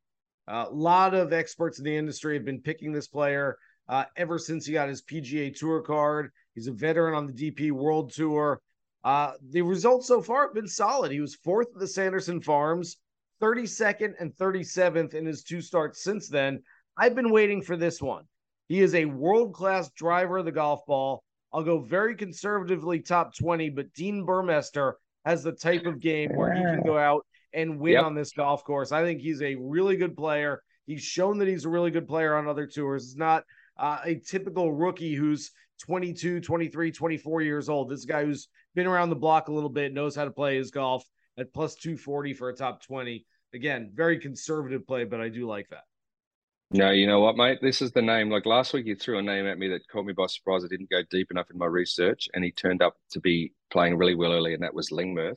A 0.46 0.68
lot 0.70 1.14
of 1.14 1.33
experts 1.33 1.79
in 1.79 1.87
the 1.87 1.96
industry 1.96 2.35
have 2.35 2.44
been 2.44 2.61
picking 2.61 2.92
this 2.92 3.09
player 3.09 3.57
uh, 3.88 4.05
ever 4.16 4.38
since 4.38 4.66
he 4.66 4.74
got 4.74 4.90
his 4.90 5.02
PGA 5.02 5.57
Tour 5.57 5.81
card. 5.81 6.33
He's 6.55 6.66
a 6.66 6.72
veteran 6.72 7.14
on 7.14 7.26
the 7.26 7.33
DP 7.33 7.72
World 7.72 8.12
Tour. 8.12 8.61
Uh, 9.02 9.33
the 9.50 9.62
results 9.62 10.09
so 10.09 10.20
far 10.20 10.42
have 10.42 10.55
been 10.55 10.68
solid. 10.68 11.12
He 11.12 11.20
was 11.20 11.35
fourth 11.37 11.68
at 11.74 11.81
the 11.81 11.88
Sanderson 11.88 12.42
Farms, 12.42 12.98
32nd 13.40 14.12
and 14.20 14.35
37th 14.35 15.14
in 15.14 15.24
his 15.24 15.42
two 15.42 15.62
starts 15.62 16.02
since 16.02 16.29
then. 16.29 16.62
I've 16.98 17.14
been 17.14 17.31
waiting 17.31 17.62
for 17.62 17.76
this 17.76 18.02
one. 18.02 18.24
He 18.68 18.81
is 18.81 18.94
a 18.94 19.05
world 19.05 19.55
class 19.55 19.90
driver 19.92 20.38
of 20.38 20.44
the 20.44 20.52
golf 20.52 20.85
ball. 20.87 21.22
I'll 21.52 21.62
go 21.62 21.79
very 21.79 22.16
conservatively 22.16 23.00
top 23.00 23.35
20, 23.37 23.70
but 23.70 23.92
Dean 23.94 24.26
Burmester 24.26 24.94
has 25.24 25.42
the 25.42 25.52
type 25.52 25.87
of 25.87 26.00
game 26.00 26.31
where 26.35 26.52
he 26.52 26.61
can 26.62 26.83
go 26.83 26.98
out 26.98 27.24
and 27.52 27.79
win 27.81 27.94
Yep. 27.94 28.05
on 28.05 28.14
this 28.14 28.33
golf 28.33 28.64
course. 28.64 28.92
I 28.92 29.02
think 29.02 29.20
he's 29.20 29.42
a 29.42 29.55
really 29.57 29.96
good 29.96 30.16
player. 30.16 30.61
He's 30.87 31.02
shown 31.02 31.38
that 31.38 31.48
he's 31.48 31.64
a 31.64 31.68
really 31.68 31.90
good 31.90 32.07
player 32.07 32.37
on 32.37 32.46
other 32.46 32.66
tours. 32.66 33.05
It's 33.05 33.16
not 33.16 33.44
uh, 33.79 33.98
a 34.05 34.16
typical 34.16 34.72
rookie 34.72 35.14
who's 35.14 35.50
22, 35.85 36.40
23, 36.40 36.92
24 36.92 37.42
years 37.42 37.68
old. 37.68 37.88
This 37.90 38.05
guy 38.05 38.24
who's 38.24 38.48
been 38.74 38.87
around 38.87 39.11
the 39.11 39.16
block 39.16 39.48
a 39.48 39.52
little 39.52 39.70
bit, 39.70 39.92
knows 39.92 40.14
how 40.14 40.24
to 40.24 40.31
play 40.31 40.57
his 40.57 40.70
golf 40.70 41.05
at 41.38 41.52
plus 41.52 41.74
240 41.76 42.35
for 42.35 42.48
a 42.48 42.55
top 42.55 42.83
20. 42.83 43.24
Again, 43.55 43.90
very 43.94 44.18
conservative 44.18 44.87
play, 44.87 45.05
but 45.05 45.20
I 45.20 45.29
do 45.29 45.46
like 45.46 45.68
that. 45.70 45.85
No, 46.72 46.90
you 46.90 47.07
know 47.07 47.20
what, 47.20 47.37
mate? 47.37 47.59
This 47.62 47.81
is 47.81 47.92
the 47.92 48.02
name. 48.02 48.29
Like 48.29 48.44
last 48.44 48.72
week, 48.72 48.87
you 48.87 48.96
threw 48.96 49.18
a 49.18 49.22
name 49.22 49.46
at 49.46 49.59
me 49.59 49.68
that 49.68 49.87
caught 49.88 50.05
me 50.05 50.12
by 50.12 50.26
surprise. 50.26 50.64
I 50.64 50.68
didn't 50.68 50.90
go 50.90 51.02
deep 51.11 51.31
enough 51.31 51.50
in 51.50 51.59
my 51.59 51.66
research, 51.66 52.29
and 52.35 52.44
he 52.44 52.50
turned 52.50 52.83
up 52.83 52.96
to 53.12 53.20
be 53.20 53.52
playing 53.70 53.96
really 53.96 54.16
well 54.16 54.33
early, 54.33 54.52
and 54.52 54.62
that 54.64 54.74
was 54.74 54.90
Lingmerth. 54.90 55.37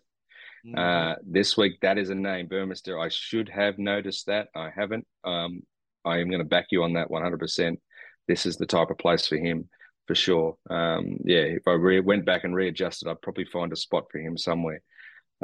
Mm-hmm. 0.65 0.77
Uh, 0.77 1.15
this 1.23 1.55
week, 1.55 1.79
that 1.81 1.97
is 1.99 2.09
a 2.09 2.15
name, 2.15 2.47
Burmester. 2.47 2.99
I 2.99 3.09
should 3.09 3.47
have 3.49 3.77
noticed 3.77 4.25
that. 4.25 4.47
I 4.55 4.71
haven't. 4.75 5.05
Um, 5.23 5.61
I 6.03 6.17
am 6.17 6.29
going 6.29 6.41
to 6.41 6.45
back 6.45 6.67
you 6.71 6.83
on 6.83 6.93
that 6.93 7.09
100%. 7.09 7.77
This 8.27 8.45
is 8.45 8.57
the 8.57 8.65
type 8.65 8.89
of 8.89 8.97
place 8.97 9.27
for 9.27 9.37
him, 9.37 9.69
for 10.07 10.15
sure. 10.15 10.57
Um, 10.69 11.17
yeah, 11.23 11.41
if 11.41 11.67
I 11.67 11.73
re- 11.73 11.99
went 11.99 12.25
back 12.25 12.43
and 12.43 12.55
readjusted, 12.55 13.07
I'd 13.07 13.21
probably 13.21 13.45
find 13.45 13.71
a 13.71 13.75
spot 13.75 14.05
for 14.11 14.19
him 14.19 14.35
somewhere. 14.35 14.81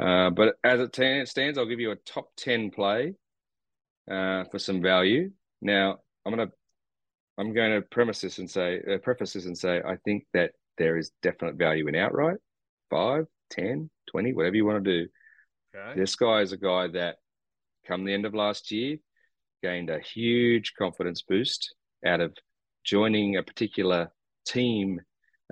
Uh, 0.00 0.30
but 0.30 0.56
as 0.64 0.80
it 0.80 0.92
t- 0.92 1.26
stands, 1.26 1.58
I'll 1.58 1.66
give 1.66 1.80
you 1.80 1.92
a 1.92 1.96
top 1.96 2.28
10 2.36 2.70
play 2.70 3.14
uh, 4.10 4.44
for 4.50 4.58
some 4.58 4.82
value. 4.82 5.30
Now, 5.60 5.98
I'm 6.24 6.34
going 6.34 6.48
to 6.48 6.54
I'm 7.38 7.52
going 7.52 7.72
to 7.72 7.82
premise 7.82 8.20
this 8.20 8.38
and 8.38 8.50
say, 8.50 8.80
uh, 8.80 8.98
preface 8.98 9.34
this 9.34 9.44
and 9.44 9.56
say, 9.56 9.82
I 9.86 9.96
think 10.04 10.24
that 10.32 10.52
there 10.78 10.96
is 10.96 11.10
definite 11.22 11.56
value 11.56 11.86
in 11.86 11.94
outright, 11.94 12.38
five, 12.90 13.26
10, 13.50 13.90
20, 14.10 14.32
whatever 14.32 14.56
you 14.56 14.64
want 14.64 14.82
to 14.82 14.90
do. 15.04 15.08
Okay. 15.76 16.00
This 16.00 16.16
guy 16.16 16.40
is 16.40 16.52
a 16.52 16.56
guy 16.56 16.88
that, 16.88 17.16
come 17.86 18.04
the 18.04 18.14
end 18.14 18.24
of 18.24 18.34
last 18.34 18.70
year, 18.70 18.96
gained 19.62 19.90
a 19.90 20.00
huge 20.00 20.72
confidence 20.78 21.22
boost 21.22 21.74
out 22.06 22.20
of 22.20 22.34
joining 22.84 23.36
a 23.36 23.42
particular 23.42 24.10
team 24.46 25.00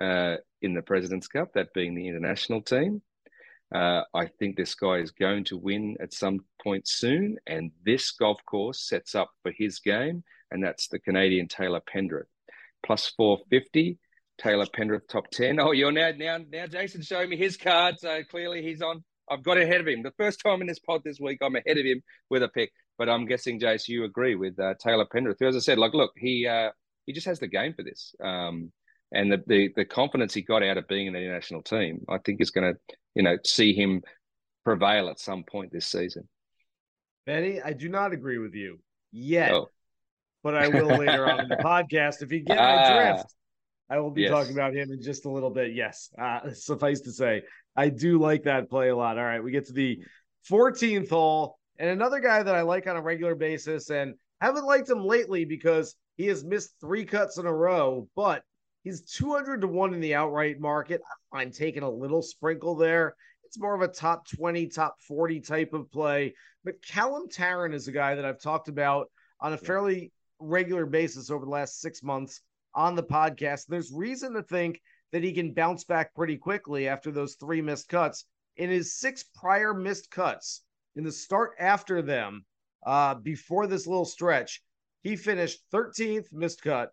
uh, 0.00 0.36
in 0.62 0.74
the 0.74 0.82
President's 0.82 1.28
Cup, 1.28 1.52
that 1.54 1.74
being 1.74 1.94
the 1.94 2.08
international 2.08 2.62
team. 2.62 3.02
Uh, 3.74 4.02
I 4.14 4.26
think 4.26 4.56
this 4.56 4.74
guy 4.74 4.98
is 4.98 5.10
going 5.10 5.44
to 5.44 5.56
win 5.56 5.96
at 6.00 6.14
some 6.14 6.40
point 6.62 6.86
soon, 6.86 7.36
and 7.46 7.72
this 7.84 8.12
golf 8.12 8.40
course 8.46 8.88
sets 8.88 9.14
up 9.14 9.30
for 9.42 9.52
his 9.52 9.80
game, 9.80 10.22
and 10.50 10.62
that's 10.62 10.86
the 10.88 11.00
Canadian 11.00 11.48
Taylor 11.48 11.80
Pendrith. 11.92 12.28
Plus 12.86 13.12
450, 13.16 13.98
Taylor 14.38 14.66
Pendrith 14.66 15.08
top 15.08 15.28
10. 15.30 15.58
Oh, 15.58 15.72
you're 15.72 15.92
now, 15.92 16.12
now, 16.16 16.38
now 16.50 16.66
Jason's 16.66 17.06
showing 17.06 17.30
me 17.30 17.36
his 17.36 17.56
card, 17.56 17.96
so 17.98 18.22
clearly 18.30 18.62
he's 18.62 18.80
on. 18.80 19.02
I've 19.28 19.42
got 19.42 19.58
ahead 19.58 19.80
of 19.80 19.88
him. 19.88 20.02
The 20.02 20.12
first 20.18 20.40
time 20.40 20.60
in 20.60 20.66
this 20.66 20.78
pod 20.78 21.02
this 21.04 21.18
week, 21.18 21.38
I'm 21.42 21.56
ahead 21.56 21.78
of 21.78 21.84
him 21.84 22.02
with 22.30 22.42
a 22.42 22.48
pick. 22.48 22.70
But 22.98 23.08
I'm 23.08 23.26
guessing, 23.26 23.58
Jace, 23.58 23.88
you 23.88 24.04
agree 24.04 24.34
with 24.34 24.58
uh, 24.60 24.74
Taylor 24.78 25.06
Pendrith. 25.06 25.36
who, 25.40 25.46
As 25.46 25.56
I 25.56 25.60
said, 25.60 25.78
like, 25.78 25.94
look, 25.94 26.12
he 26.16 26.46
uh, 26.46 26.70
he 27.06 27.12
just 27.12 27.26
has 27.26 27.40
the 27.40 27.48
game 27.48 27.74
for 27.74 27.82
this. 27.82 28.14
Um, 28.22 28.70
and 29.12 29.32
the, 29.32 29.42
the 29.46 29.70
the 29.74 29.84
confidence 29.84 30.34
he 30.34 30.42
got 30.42 30.62
out 30.62 30.78
of 30.78 30.86
being 30.86 31.06
in 31.06 31.12
the 31.12 31.18
international 31.18 31.62
team, 31.62 32.04
I 32.08 32.18
think 32.18 32.40
is 32.40 32.50
going 32.50 32.72
to, 32.72 32.80
you 33.14 33.22
know, 33.22 33.36
see 33.44 33.72
him 33.74 34.02
prevail 34.64 35.08
at 35.08 35.20
some 35.20 35.44
point 35.44 35.72
this 35.72 35.86
season. 35.86 36.28
Benny, 37.26 37.60
I 37.62 37.72
do 37.72 37.88
not 37.88 38.12
agree 38.12 38.38
with 38.38 38.54
you 38.54 38.80
yet, 39.12 39.52
oh. 39.52 39.68
but 40.42 40.54
I 40.54 40.68
will 40.68 40.88
later 40.98 41.28
on 41.28 41.40
in 41.40 41.48
the 41.48 41.56
podcast. 41.64 42.22
If 42.22 42.32
you 42.32 42.40
get 42.40 42.56
my 42.56 42.76
ah. 42.76 43.12
drift, 43.14 43.34
I 43.88 43.98
will 44.00 44.10
be 44.10 44.22
yes. 44.22 44.30
talking 44.30 44.52
about 44.52 44.74
him 44.74 44.90
in 44.90 45.00
just 45.02 45.24
a 45.24 45.30
little 45.30 45.50
bit. 45.50 45.74
Yes, 45.74 46.10
uh, 46.18 46.50
suffice 46.52 47.00
to 47.02 47.12
say, 47.12 47.42
I 47.76 47.88
do 47.88 48.18
like 48.18 48.44
that 48.44 48.68
play 48.68 48.88
a 48.88 48.96
lot. 48.96 49.18
All 49.18 49.24
right, 49.24 49.42
we 49.42 49.52
get 49.52 49.66
to 49.66 49.72
the 49.72 50.00
14th 50.50 51.08
hole, 51.08 51.58
and 51.78 51.88
another 51.88 52.20
guy 52.20 52.42
that 52.42 52.54
I 52.54 52.62
like 52.62 52.86
on 52.86 52.96
a 52.96 53.02
regular 53.02 53.34
basis, 53.34 53.90
and 53.90 54.14
haven't 54.40 54.66
liked 54.66 54.90
him 54.90 55.04
lately 55.04 55.44
because 55.46 55.94
he 56.16 56.26
has 56.26 56.44
missed 56.44 56.74
three 56.80 57.04
cuts 57.04 57.38
in 57.38 57.46
a 57.46 57.54
row, 57.54 58.08
but 58.14 58.42
He's 58.84 59.00
200 59.00 59.62
to 59.62 59.66
1 59.66 59.94
in 59.94 60.00
the 60.00 60.14
outright 60.14 60.60
market. 60.60 61.00
I'm 61.32 61.50
taking 61.50 61.82
a 61.82 61.90
little 61.90 62.22
sprinkle 62.22 62.76
there. 62.76 63.16
It's 63.44 63.58
more 63.58 63.74
of 63.74 63.80
a 63.80 63.88
top 63.88 64.28
20, 64.28 64.68
top 64.68 64.96
40 65.08 65.40
type 65.40 65.72
of 65.72 65.90
play. 65.90 66.34
But 66.64 66.82
Callum 66.86 67.28
Tarren 67.28 67.72
is 67.72 67.88
a 67.88 67.92
guy 67.92 68.14
that 68.14 68.26
I've 68.26 68.40
talked 68.40 68.68
about 68.68 69.10
on 69.40 69.54
a 69.54 69.58
fairly 69.58 70.12
regular 70.38 70.84
basis 70.84 71.30
over 71.30 71.46
the 71.46 71.50
last 71.50 71.80
six 71.80 72.02
months 72.02 72.42
on 72.74 72.94
the 72.94 73.02
podcast. 73.02 73.66
There's 73.66 73.90
reason 73.90 74.34
to 74.34 74.42
think 74.42 74.82
that 75.12 75.22
he 75.22 75.32
can 75.32 75.54
bounce 75.54 75.84
back 75.84 76.14
pretty 76.14 76.36
quickly 76.36 76.86
after 76.86 77.10
those 77.10 77.36
three 77.36 77.62
missed 77.62 77.88
cuts. 77.88 78.26
In 78.56 78.68
his 78.68 78.98
six 78.98 79.24
prior 79.34 79.72
missed 79.72 80.10
cuts, 80.10 80.62
in 80.94 81.04
the 81.04 81.12
start 81.12 81.52
after 81.58 82.02
them, 82.02 82.44
uh, 82.84 83.14
before 83.14 83.66
this 83.66 83.86
little 83.86 84.04
stretch, 84.04 84.62
he 85.02 85.16
finished 85.16 85.62
13th 85.72 86.32
missed 86.32 86.62
cut, 86.62 86.90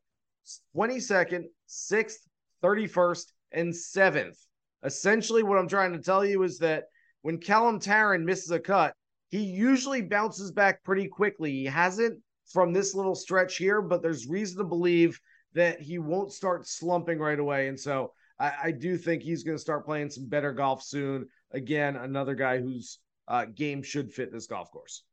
22nd, 0.76 1.44
6th, 1.68 2.18
31st, 2.64 3.26
and 3.52 3.74
7th. 3.74 4.38
Essentially, 4.84 5.44
what 5.44 5.58
I'm 5.58 5.68
trying 5.68 5.94
to 5.94 6.00
tell 6.00 6.26
you 6.26 6.44
is 6.44 6.58
that 6.60 6.86
when 7.22 7.38
Callum 7.38 7.80
Tarren 7.80 8.24
misses 8.24 8.52
a 8.52 8.60
cut, 8.60 8.94
he 9.30 9.44
usually 9.44 10.02
bounces 10.02 10.52
back 10.52 10.84
pretty 10.84 11.08
quickly. 11.08 11.52
He 11.52 11.66
hasn't 11.66 12.20
from 12.52 12.74
this 12.74 12.94
little 12.94 13.16
stretch 13.16 13.58
here, 13.58 13.82
but 13.82 14.02
there's 14.02 14.28
reason 14.28 14.58
to 14.58 14.64
believe 14.64 15.20
that 15.54 15.82
he 15.82 16.00
won't 16.00 16.34
start 16.34 16.68
slumping 16.68 17.20
right 17.20 17.40
away. 17.40 17.68
And 17.68 17.80
so 17.80 18.14
I, 18.40 18.52
I 18.66 18.72
do 18.72 18.98
think 18.98 19.22
he's 19.22 19.44
going 19.44 19.58
to 19.58 19.62
start 19.62 19.86
playing 19.86 20.10
some 20.10 20.28
better 20.28 20.52
golf 20.52 20.84
soon. 20.84 21.28
Again, 21.52 21.96
another 21.96 22.36
guy 22.36 22.60
whose 22.60 23.00
uh, 23.28 23.46
game 23.46 23.84
should 23.84 24.12
fit 24.12 24.32
this 24.32 24.48
golf 24.48 24.72
course. 24.72 25.04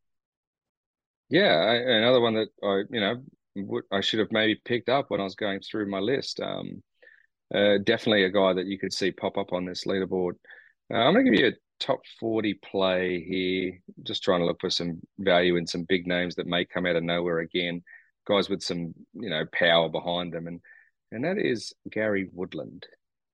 Yeah, 1.28 1.54
I, 1.54 1.74
another 1.74 2.20
one 2.20 2.34
that 2.34 2.48
I, 2.62 2.82
you 2.90 3.00
know, 3.00 3.22
I 3.90 4.00
should 4.00 4.20
have 4.20 4.32
maybe 4.32 4.60
picked 4.64 4.88
up 4.88 5.06
when 5.08 5.20
I 5.20 5.24
was 5.24 5.34
going 5.34 5.60
through 5.60 5.90
my 5.90 5.98
list. 5.98 6.40
Um, 6.40 6.82
uh, 7.54 7.78
definitely 7.84 8.24
a 8.24 8.30
guy 8.30 8.52
that 8.52 8.66
you 8.66 8.78
could 8.78 8.92
see 8.92 9.10
pop 9.10 9.38
up 9.38 9.52
on 9.52 9.64
this 9.64 9.84
leaderboard. 9.84 10.32
Uh, 10.92 10.96
I'm 10.96 11.14
going 11.14 11.24
to 11.26 11.30
give 11.30 11.40
you 11.40 11.48
a 11.48 11.84
top 11.84 12.00
40 12.20 12.54
play 12.54 13.22
here. 13.22 13.78
Just 14.02 14.22
trying 14.22 14.40
to 14.40 14.46
look 14.46 14.60
for 14.60 14.70
some 14.70 15.00
value 15.18 15.56
in 15.56 15.66
some 15.66 15.84
big 15.84 16.06
names 16.06 16.34
that 16.36 16.46
may 16.46 16.64
come 16.64 16.86
out 16.86 16.96
of 16.96 17.02
nowhere 17.02 17.38
again. 17.38 17.82
Guys 18.26 18.48
with 18.48 18.62
some, 18.62 18.94
you 19.14 19.30
know, 19.30 19.44
power 19.52 19.88
behind 19.88 20.32
them, 20.34 20.46
and 20.46 20.60
and 21.10 21.24
that 21.24 21.38
is 21.38 21.72
Gary 21.90 22.28
Woodland. 22.32 22.86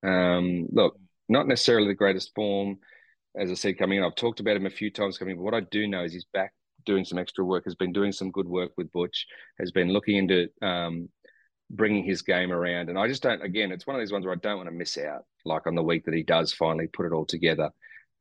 Um, 0.03 0.67
look, 0.71 0.97
not 1.27 1.47
necessarily 1.47 1.87
the 1.87 1.93
greatest 1.95 2.33
form, 2.33 2.77
as 3.37 3.51
I 3.51 3.55
said, 3.55 3.77
coming 3.77 3.97
in. 3.97 4.05
I've 4.05 4.15
talked 4.15 4.39
about 4.39 4.55
him 4.55 4.65
a 4.65 4.69
few 4.69 4.91
times 4.91 5.17
coming, 5.17 5.35
but 5.35 5.43
what 5.43 5.53
I 5.53 5.59
do 5.59 5.87
know 5.87 6.03
is 6.03 6.13
he's 6.13 6.27
back 6.33 6.53
doing 6.85 7.05
some 7.05 7.17
extra 7.17 7.43
work, 7.43 7.65
has 7.65 7.75
been 7.75 7.93
doing 7.93 8.11
some 8.11 8.31
good 8.31 8.47
work 8.47 8.71
with 8.77 8.91
Butch, 8.91 9.25
has 9.59 9.71
been 9.71 9.91
looking 9.91 10.17
into 10.17 10.47
um, 10.61 11.09
bringing 11.69 12.03
his 12.03 12.21
game 12.21 12.51
around. 12.51 12.89
And 12.89 12.97
I 12.97 13.07
just 13.07 13.23
don't, 13.23 13.41
again, 13.41 13.71
it's 13.71 13.87
one 13.87 13.95
of 13.95 14.01
these 14.01 14.11
ones 14.11 14.25
where 14.25 14.33
I 14.33 14.39
don't 14.39 14.57
want 14.57 14.69
to 14.69 14.75
miss 14.75 14.97
out, 14.97 15.25
like 15.45 15.67
on 15.67 15.75
the 15.75 15.83
week 15.83 16.05
that 16.05 16.13
he 16.13 16.23
does 16.23 16.53
finally 16.53 16.87
put 16.87 17.05
it 17.05 17.13
all 17.13 17.25
together. 17.25 17.69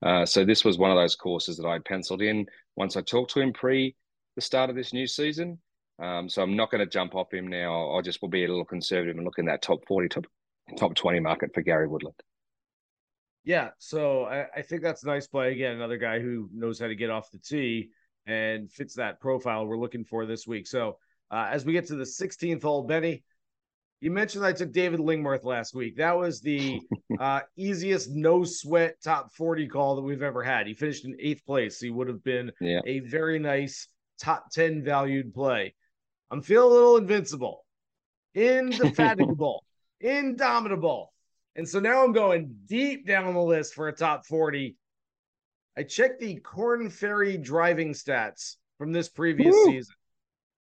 Uh, 0.03 0.27
so 0.27 0.45
this 0.45 0.65
was 0.65 0.79
one 0.79 0.91
of 0.91 0.97
those 0.97 1.17
courses 1.17 1.57
that 1.57 1.67
I 1.67 1.79
penciled 1.79 2.23
in 2.23 2.47
once 2.77 2.97
I 2.97 3.01
talked 3.01 3.33
to 3.33 3.41
him 3.41 3.53
pre 3.53 3.95
the 4.37 4.43
start 4.43 4.71
of 4.71 4.77
this 4.77 4.93
new 4.93 5.07
season. 5.07 5.59
Um, 6.03 6.29
so 6.29 6.43
I'm 6.43 6.57
not 6.57 6.71
going 6.71 6.81
to 6.81 6.91
jump 6.91 7.15
off 7.15 7.33
him 7.33 7.47
now. 7.47 7.93
I 7.93 8.03
just 8.03 8.21
will 8.21 8.29
be 8.29 8.45
a 8.45 8.49
little 8.49 8.65
conservative 8.65 9.17
and 9.17 9.25
look 9.25 9.39
in 9.39 9.47
that 9.47 9.63
top 9.63 9.87
40, 9.87 10.09
top, 10.09 10.27
top 10.77 10.95
20 10.95 11.21
market 11.21 11.55
for 11.55 11.63
Gary 11.63 11.87
Woodland. 11.87 12.17
Yeah, 13.45 13.71
so 13.79 14.25
I, 14.25 14.47
I 14.57 14.63
think 14.63 14.83
that's 14.83 15.05
a 15.05 15.07
nice 15.07 15.27
play. 15.27 15.53
Again, 15.53 15.77
another 15.77 15.99
guy 15.99 16.19
who 16.19 16.49
knows 16.53 16.81
how 16.81 16.89
to 16.89 16.97
get 16.97 17.11
off 17.11 17.31
the 17.31 17.39
tee 17.39 17.91
and 18.27 18.71
fits 18.71 18.95
that 18.95 19.21
profile 19.21 19.67
we're 19.67 19.79
looking 19.79 20.05
for 20.05 20.27
this 20.27 20.47
week. 20.47 20.67
So 20.67 20.99
uh, 21.31 21.49
as 21.51 21.65
we 21.65 21.73
get 21.73 21.87
to 21.89 21.97
the 21.97 22.05
16th 22.05 22.63
hole, 22.63 22.83
Benny, 22.83 23.23
you 24.01 24.11
mentioned 24.11 24.45
I 24.45 24.53
took 24.53 24.73
David 24.73 25.01
Lingmerth 25.01 25.45
last 25.45 25.75
week. 25.75 25.97
That 25.97 26.17
was 26.17 26.41
the 26.41 26.81
uh, 27.19 27.41
easiest 27.57 28.11
no 28.11 28.45
sweat 28.45 28.97
top 29.03 29.33
40 29.33 29.69
call 29.69 29.97
that 29.97 30.03
we've 30.03 30.23
ever 30.23 30.43
had. 30.43 30.67
He 30.67 30.75
finished 30.75 31.05
in 31.05 31.17
eighth 31.19 31.45
place. 31.47 31.81
He 31.81 31.91
would 31.91 32.09
have 32.09 32.23
been 32.23 32.53
yeah. 32.61 32.81
a 32.87 33.01
very 33.01 33.39
nice 33.39 33.89
top 34.21 34.51
10 34.51 34.85
valued 34.85 35.33
play. 35.35 35.75
I'm 36.31 36.43
feeling 36.43 36.71
a 36.71 36.75
little 36.75 36.97
invincible, 36.97 37.65
indefatigable, 38.35 39.65
indomitable. 40.01 41.13
And 41.57 41.69
so 41.69 41.79
now 41.81 42.05
I'm 42.05 42.13
going 42.13 42.57
deep 42.67 43.07
down 43.07 43.33
the 43.33 43.41
list 43.41 43.75
for 43.75 43.89
a 43.89 43.93
top 43.93 44.27
40. 44.27 44.77
I 45.77 45.83
checked 45.83 46.21
the 46.21 46.37
Korn 46.37 46.89
Ferry 46.89 47.37
driving 47.37 47.93
stats 47.93 48.57
from 48.79 48.93
this 48.93 49.09
previous 49.09 49.55
Woo! 49.55 49.65
season. 49.67 49.95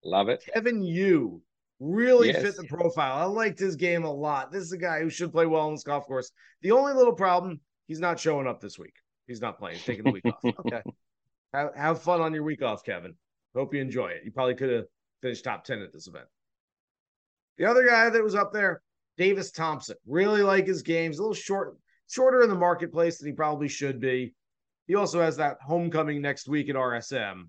Love 0.05 0.29
it. 0.29 0.45
Kevin 0.53 0.83
Yu 0.83 1.41
really 1.81 2.29
yes. 2.29 2.43
fit 2.43 2.57
the 2.57 2.65
profile. 2.65 3.17
I 3.17 3.25
liked 3.25 3.59
his 3.59 3.77
game 3.77 4.05
a 4.05 4.13
lot. 4.13 4.51
This 4.53 4.63
is 4.63 4.73
a 4.73 4.79
guy 4.79 5.01
who 5.01 5.11
should 5.11 5.33
play 5.33 5.47
well 5.47 5.67
on 5.67 5.75
this 5.75 5.85
golf 5.85 6.07
course. 6.07 6.31
The 6.63 6.73
only 6.73 6.93
little 6.93 7.13
problem, 7.13 7.61
he's 7.87 8.01
not 8.01 8.19
showing 8.19 8.47
up 8.47 8.61
this 8.61 8.79
week. 8.79 8.95
He's 9.27 9.41
not 9.41 9.59
playing. 9.59 9.77
He's 9.77 9.85
taking 9.85 10.05
the 10.05 10.13
week 10.13 10.25
off. 10.27 10.45
Okay. 10.45 10.83
Have, 11.55 11.73
have 11.77 12.03
fun 12.03 12.21
on 12.21 12.35
your 12.35 12.43
week 12.43 12.63
off, 12.63 12.83
Kevin. 12.83 13.15
Hope 13.55 13.73
you 13.73 13.81
enjoy 13.81 14.09
it. 14.09 14.23
You 14.25 14.33
probably 14.33 14.57
could 14.57 14.71
have 14.71 14.87
finished 15.23 15.45
top 15.45 15.63
10 15.63 15.83
at 15.83 15.93
this 15.93 16.09
event. 16.09 16.25
The 17.59 17.67
other 17.67 17.87
guy 17.87 18.11
that 18.11 18.25
was 18.25 18.35
up 18.35 18.53
there, 18.53 18.83
Davis 19.17 19.53
Thompson. 19.53 19.95
Really 20.05 20.43
like 20.43 20.67
his 20.67 20.83
games. 20.83 21.21
A 21.21 21.23
little 21.23 21.33
short, 21.33 21.77
shorter 22.09 22.43
in 22.43 22.49
the 22.49 22.57
marketplace 22.57 23.19
than 23.19 23.29
he 23.29 23.35
probably 23.35 23.69
should 23.69 24.01
be. 24.01 24.35
He 24.87 24.95
also 24.95 25.21
has 25.21 25.37
that 25.39 25.59
homecoming 25.63 26.21
next 26.21 26.49
week 26.49 26.69
at 26.69 26.77
RSM 26.77 27.49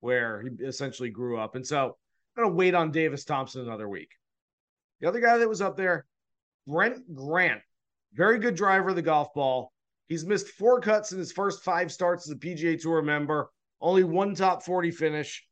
where 0.00 0.42
he 0.42 0.64
essentially 0.64 1.10
grew 1.10 1.38
up. 1.38 1.54
And 1.54 1.66
so 1.66 1.96
I'm 2.36 2.42
going 2.42 2.52
to 2.52 2.56
wait 2.56 2.74
on 2.74 2.90
Davis 2.90 3.24
Thompson 3.24 3.62
another 3.62 3.88
week. 3.88 4.10
The 5.00 5.08
other 5.08 5.20
guy 5.20 5.38
that 5.38 5.48
was 5.48 5.62
up 5.62 5.76
there, 5.76 6.06
Brent 6.66 7.14
Grant, 7.14 7.60
very 8.12 8.38
good 8.38 8.54
driver 8.54 8.90
of 8.90 8.96
the 8.96 9.02
golf 9.02 9.32
ball. 9.34 9.72
He's 10.08 10.24
missed 10.24 10.48
four 10.48 10.80
cuts 10.80 11.12
in 11.12 11.18
his 11.18 11.32
first 11.32 11.64
five 11.64 11.90
starts 11.90 12.28
as 12.28 12.34
a 12.34 12.38
PGA 12.38 12.80
Tour 12.80 13.02
member, 13.02 13.50
only 13.80 14.04
one 14.04 14.34
top 14.34 14.62
40 14.62 14.90
finish. 14.90 15.44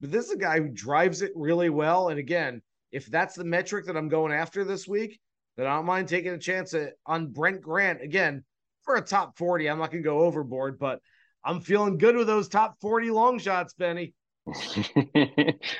But 0.00 0.10
this 0.10 0.26
is 0.26 0.32
a 0.32 0.38
guy 0.38 0.58
who 0.58 0.68
drives 0.68 1.22
it 1.22 1.32
really 1.34 1.70
well. 1.70 2.08
And 2.08 2.18
again, 2.18 2.62
if 2.92 3.06
that's 3.06 3.34
the 3.34 3.44
metric 3.44 3.86
that 3.86 3.96
I'm 3.96 4.08
going 4.08 4.32
after 4.32 4.64
this 4.64 4.88
week, 4.88 5.20
then 5.56 5.66
I 5.66 5.76
don't 5.76 5.86
mind 5.86 6.08
taking 6.08 6.32
a 6.32 6.38
chance 6.38 6.74
at, 6.74 6.94
on 7.06 7.28
Brent 7.28 7.62
Grant. 7.62 8.02
Again, 8.02 8.44
for 8.86 8.96
a 8.96 9.02
top 9.02 9.36
40, 9.36 9.68
I'm 9.68 9.78
not 9.78 9.90
going 9.90 10.02
to 10.02 10.08
go 10.08 10.20
overboard, 10.20 10.78
but 10.78 11.00
I'm 11.44 11.60
feeling 11.60 11.98
good 11.98 12.16
with 12.16 12.26
those 12.26 12.48
top 12.48 12.80
40 12.80 13.10
long 13.10 13.38
shots, 13.38 13.74
Benny. 13.74 14.14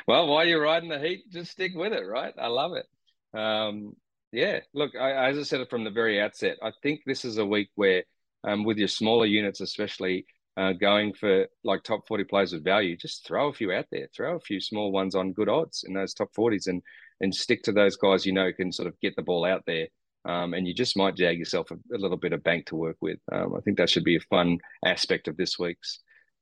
well, 0.07 0.27
while 0.27 0.45
you're 0.45 0.61
riding 0.61 0.91
the 0.91 0.99
heat, 0.99 1.31
just 1.31 1.53
stick 1.53 1.73
with 1.75 1.93
it, 1.93 2.03
right? 2.03 2.35
I 2.39 2.49
love 2.49 2.73
it. 2.75 3.39
Um, 3.39 3.95
yeah, 4.33 4.61
look, 4.75 4.93
I, 5.01 5.31
as 5.31 5.39
I 5.39 5.43
said 5.43 5.61
it 5.61 5.71
from 5.71 5.85
the 5.85 5.91
very 5.91 6.21
outset, 6.21 6.59
I 6.63 6.73
think 6.83 7.01
this 7.07 7.25
is 7.25 7.39
a 7.39 7.47
week 7.47 7.71
where, 7.77 8.05
um, 8.45 8.65
with 8.65 8.77
your 8.77 8.89
smaller 8.89 9.27
units, 9.27 9.61
especially 9.61 10.27
uh, 10.57 10.73
going 10.73 11.13
for 11.13 11.47
like 11.65 11.83
top 11.83 12.07
40 12.09 12.25
players 12.25 12.53
with 12.53 12.65
value, 12.65 12.97
just 12.97 13.27
throw 13.27 13.49
a 13.49 13.53
few 13.53 13.73
out 13.73 13.87
there, 13.91 14.09
throw 14.15 14.37
a 14.37 14.41
few 14.41 14.61
small 14.61 14.91
ones 14.91 15.15
on 15.15 15.33
good 15.33 15.49
odds 15.49 15.85
in 15.87 15.95
those 15.95 16.15
top 16.15 16.31
40s 16.37 16.67
and 16.67 16.83
and 17.21 17.35
stick 17.35 17.63
to 17.63 17.73
those 17.73 17.97
guys 17.97 18.27
you 18.27 18.33
know 18.33 18.53
can 18.53 18.71
sort 18.71 18.89
of 18.89 19.01
get 19.01 19.17
the 19.17 19.23
ball 19.23 19.45
out 19.45 19.63
there. 19.67 19.89
Um, 20.27 20.55
and 20.55 20.67
you 20.67 20.75
just 20.75 20.97
might 20.97 21.17
jag 21.17 21.39
yourself 21.39 21.71
a, 21.71 21.75
a, 21.95 21.99
little 21.99 22.17
bit 22.17 22.33
of 22.33 22.43
bank 22.43 22.67
to 22.67 22.77
work 22.77 22.97
with. 23.01 23.19
Um, 23.31 23.55
I 23.57 23.61
think 23.61 23.79
that 23.79 23.89
should 23.89 24.03
be 24.03 24.17
a 24.17 24.21
fun 24.21 24.59
aspect 24.85 25.29
of 25.29 25.37
this 25.37 25.59
week's 25.59 26.01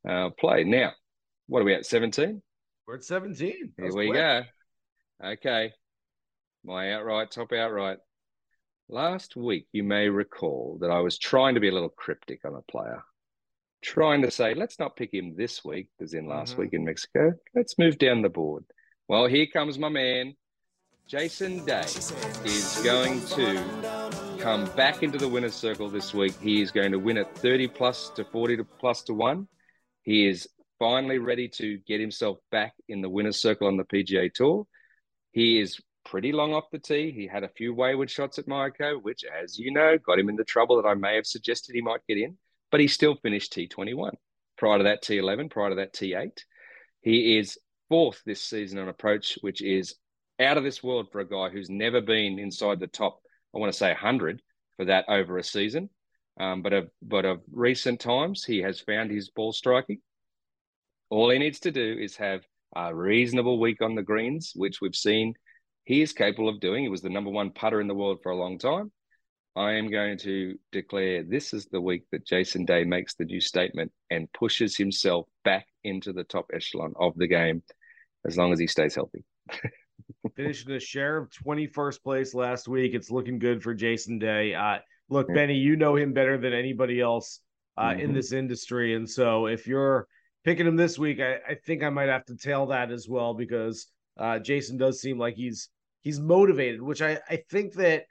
uh, 0.09 0.31
play. 0.39 0.65
Now, 0.65 0.93
what 1.49 1.61
are 1.61 1.65
we 1.65 1.75
at? 1.75 1.85
17? 1.85 2.41
We're 2.87 2.97
at 2.97 3.05
17. 3.05 3.73
Here 3.77 3.93
we 3.93 4.07
quick. 4.07 4.15
go. 4.15 4.43
Okay. 5.23 5.73
My 6.65 6.95
outright, 6.95 7.31
top 7.31 7.53
outright. 7.53 7.99
Last 8.89 9.37
week, 9.37 9.67
you 9.73 9.83
may 9.83 10.09
recall 10.09 10.79
that 10.81 10.91
I 10.91 11.01
was 11.01 11.19
trying 11.19 11.55
to 11.55 11.61
be 11.61 11.69
a 11.69 11.73
little 11.73 11.91
cryptic 11.91 12.41
on 12.45 12.55
a 12.55 12.63
player, 12.71 13.03
trying 13.83 14.23
to 14.23 14.31
say, 14.31 14.55
let's 14.55 14.79
not 14.79 14.97
pick 14.97 15.13
him 15.13 15.35
this 15.37 15.63
week, 15.63 15.89
as 16.01 16.15
in 16.15 16.27
last 16.27 16.53
mm-hmm. 16.53 16.63
week 16.63 16.73
in 16.73 16.85
Mexico. 16.85 17.33
Let's 17.55 17.79
move 17.79 17.99
down 17.99 18.23
the 18.23 18.29
board. 18.31 18.65
Well, 19.09 19.27
here 19.27 19.47
comes 19.47 19.79
my 19.79 19.91
man. 19.91 20.35
Jason 21.07 21.63
Day 21.67 21.83
is 21.83 22.81
going 22.83 23.21
to 23.27 24.39
come 24.41 24.65
back 24.75 25.03
into 25.03 25.19
the 25.19 25.29
winner's 25.29 25.55
circle 25.55 25.91
this 25.91 26.15
week. 26.15 26.33
He 26.41 26.63
is 26.63 26.71
going 26.71 26.93
to 26.93 26.99
win 26.99 27.19
at 27.19 27.37
30 27.37 27.69
plus 27.69 28.09
to 28.11 28.25
40 28.25 28.57
to 28.57 28.65
plus 28.65 29.03
to 29.03 29.15
one. 29.15 29.47
He 30.03 30.27
is 30.27 30.49
finally 30.79 31.19
ready 31.19 31.47
to 31.49 31.77
get 31.87 32.01
himself 32.01 32.39
back 32.51 32.73
in 32.89 33.03
the 33.03 33.11
winner's 33.11 33.37
circle 33.37 33.67
on 33.69 33.77
the 33.77 33.85
PGA 33.85 34.33
Tour. 34.33 34.67
He 35.33 35.61
is 35.61 35.79
pretty 36.07 36.33
long 36.33 36.55
off 36.55 36.71
the 36.73 36.79
tee. 36.79 37.11
He 37.11 37.27
had 37.27 37.45
a 37.45 37.51
few 37.51 37.75
wayward 37.75 38.11
shots 38.11 38.39
at 38.39 38.47
Mayakoba, 38.47 39.03
which, 39.03 39.25
as 39.25 39.59
you 39.59 39.73
know, 39.73 39.99
got 39.99 40.19
him 40.19 40.31
in 40.31 40.37
the 40.37 40.45
trouble 40.45 40.81
that 40.81 40.89
I 40.89 40.95
may 40.95 41.17
have 41.17 41.27
suggested 41.27 41.75
he 41.75 41.83
might 41.83 42.07
get 42.09 42.17
in, 42.17 42.39
but 42.71 42.81
he 42.81 42.89
still 42.89 43.17
finished 43.17 43.53
T21. 43.53 44.13
Prior 44.57 44.79
to 44.79 44.85
that, 44.85 45.03
T11, 45.03 45.51
prior 45.51 45.69
to 45.69 45.77
that, 45.77 45.93
T8. 45.93 46.39
He 47.03 47.37
is 47.37 47.59
fourth 47.91 48.23
this 48.25 48.43
season 48.43 48.79
on 48.79 48.89
approach, 48.89 49.39
which 49.43 49.61
is 49.61 49.97
out 50.41 50.57
of 50.57 50.65
this 50.65 50.83
world 50.83 51.09
for 51.11 51.21
a 51.21 51.29
guy 51.29 51.49
who's 51.49 51.71
never 51.71 52.01
been 52.01 52.39
inside 52.39 52.81
the 52.81 52.87
top, 52.87 53.21
I 53.55 53.59
want 53.59 53.73
to 53.73 53.79
say 53.79 53.89
100 53.89 54.41
for 54.77 54.87
that 54.87 55.05
over 55.09 55.39
a 55.39 55.45
season. 55.45 55.89
Um, 56.41 56.63
but 56.63 56.73
of 56.73 56.91
but 57.01 57.25
of 57.25 57.43
recent 57.53 58.01
times, 58.01 58.45
he 58.45 58.61
has 58.63 58.81
found 58.81 59.11
his 59.11 59.31
ball 59.31 59.53
striking. 59.53 60.01
All 61.11 61.31
he 61.31 61.39
needs 61.39 61.61
to 61.61 61.71
do 61.71 61.97
is 62.01 62.17
have 62.17 62.43
a 62.75 62.93
reasonable 62.93 63.61
week 63.61 63.81
on 63.83 63.95
the 63.95 64.03
greens, 64.03 64.53
which 64.57 64.81
we've 64.81 64.97
seen 64.97 65.35
he 65.85 66.03
is 66.03 66.13
capable 66.13 66.49
of 66.49 66.61
doing. 66.61 66.83
He 66.83 66.89
was 66.89 67.03
the 67.03 67.11
number 67.11 67.31
one 67.31 67.51
putter 67.51 67.81
in 67.81 67.87
the 67.87 67.95
world 67.95 68.19
for 68.23 68.33
a 68.33 68.37
long 68.37 68.59
time. 68.59 68.91
I 69.55 69.75
am 69.75 69.91
going 69.91 70.19
to 70.19 70.59
declare 70.73 71.23
this 71.23 71.55
is 71.55 71.67
the 71.67 71.81
week 71.81 72.03
that 72.11 72.27
Jason 72.27 72.65
Day 72.65 72.83
makes 72.83 73.15
the 73.15 73.25
new 73.25 73.41
statement 73.41 73.93
and 74.11 74.33
pushes 74.33 74.77
himself 74.77 75.29
back 75.45 75.67
into 75.85 76.13
the 76.13 76.25
top 76.25 76.47
echelon 76.53 76.95
of 76.99 77.17
the 77.17 77.29
game 77.29 77.63
as 78.27 78.37
long 78.37 78.53
as 78.53 78.59
he 78.59 78.67
stays 78.67 78.97
healthy. 78.97 79.23
Finishing 80.37 80.73
the 80.73 80.81
share 80.81 81.17
of 81.17 81.31
21st 81.31 82.03
place 82.03 82.35
last 82.35 82.69
week. 82.69 82.95
It's 82.95 83.11
looking 83.11 83.39
good 83.39 83.63
for 83.63 83.75
Jason 83.75 84.19
Day. 84.19 84.55
Uh, 84.55 84.79
look, 85.09 85.29
Benny, 85.29 85.55
you 85.55 85.77
know 85.77 85.97
him 85.97 86.13
better 86.13 86.39
than 86.39 86.53
anybody 86.53 87.01
else 87.01 87.41
uh, 87.77 87.91
mm-hmm. 87.91 88.01
in 88.01 88.13
this 88.15 88.33
industry. 88.33 88.95
And 88.95 89.09
so 89.09 89.47
if 89.47 89.67
you're 89.67 90.07
picking 90.45 90.67
him 90.67 90.77
this 90.77 90.99
week, 90.99 91.21
I, 91.21 91.37
I 91.49 91.55
think 91.67 91.83
I 91.83 91.91
might 91.91 92.09
have 92.09 92.25
to 92.27 92.37
tail 92.37 92.67
that 92.67 92.91
as 92.91 93.09
well 93.09 93.35
because 93.35 93.87
uh, 94.19 94.39
Jason 94.39 94.77
does 94.77 95.01
seem 95.01 95.19
like 95.19 95.35
he's 95.35 95.69
he's 96.03 96.21
motivated, 96.21 96.81
which 96.83 97.03
I, 97.03 97.19
I 97.29 97.43
think 97.51 97.75
that 97.75 98.05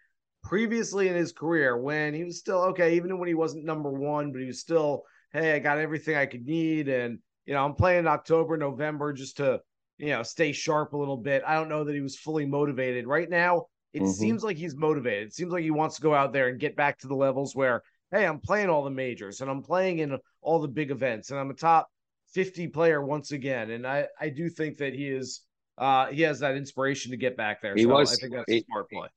previously 0.43 1.07
in 1.07 1.15
his 1.15 1.31
career 1.31 1.77
when 1.77 2.13
he 2.13 2.23
was 2.23 2.39
still 2.39 2.59
okay, 2.59 2.95
even 2.95 3.17
when 3.17 3.27
he 3.27 3.33
wasn't 3.33 3.65
number 3.65 3.89
one, 3.89 4.31
but 4.31 4.41
he 4.41 4.47
was 4.47 4.59
still, 4.59 5.03
hey, 5.31 5.53
I 5.53 5.59
got 5.59 5.77
everything 5.77 6.15
I 6.15 6.25
could 6.25 6.45
need. 6.45 6.89
And, 6.89 7.19
you 7.45 7.53
know, 7.53 7.63
I'm 7.63 7.75
playing 7.75 8.07
October, 8.07 8.57
November 8.57 9.13
just 9.13 9.37
to, 9.37 9.61
you 9.97 10.07
know, 10.07 10.23
stay 10.23 10.51
sharp 10.51 10.93
a 10.93 10.97
little 10.97 11.17
bit. 11.17 11.43
I 11.45 11.55
don't 11.55 11.69
know 11.69 11.83
that 11.83 11.93
he 11.93 12.01
was 12.01 12.17
fully 12.17 12.45
motivated. 12.45 13.07
Right 13.07 13.29
now, 13.29 13.67
it 13.93 14.01
mm-hmm. 14.01 14.11
seems 14.11 14.43
like 14.43 14.57
he's 14.57 14.75
motivated. 14.75 15.27
It 15.27 15.33
seems 15.33 15.51
like 15.51 15.63
he 15.63 15.71
wants 15.71 15.97
to 15.97 16.01
go 16.01 16.13
out 16.13 16.33
there 16.33 16.47
and 16.47 16.59
get 16.59 16.75
back 16.75 16.99
to 16.99 17.07
the 17.07 17.15
levels 17.15 17.55
where, 17.55 17.83
hey, 18.11 18.25
I'm 18.25 18.39
playing 18.39 18.69
all 18.69 18.83
the 18.83 18.89
majors 18.89 19.41
and 19.41 19.49
I'm 19.49 19.61
playing 19.61 19.99
in 19.99 20.17
all 20.41 20.59
the 20.59 20.67
big 20.67 20.91
events 20.91 21.29
and 21.31 21.39
I'm 21.39 21.51
a 21.51 21.55
top 21.55 21.89
50 22.33 22.67
player 22.69 23.03
once 23.03 23.31
again. 23.31 23.69
And 23.69 23.85
I, 23.85 24.07
I 24.19 24.29
do 24.29 24.49
think 24.49 24.77
that 24.77 24.93
he 24.93 25.07
is 25.07 25.41
uh, 25.77 26.07
he 26.07 26.21
has 26.21 26.39
that 26.39 26.55
inspiration 26.55 27.11
to 27.11 27.17
get 27.17 27.35
back 27.35 27.61
there. 27.61 27.75
He 27.75 27.83
so 27.83 27.89
was. 27.89 28.13
I 28.13 28.15
think 28.17 28.33
that's 28.33 28.51
a 28.51 28.63
smart 28.65 28.89
play. 28.89 29.07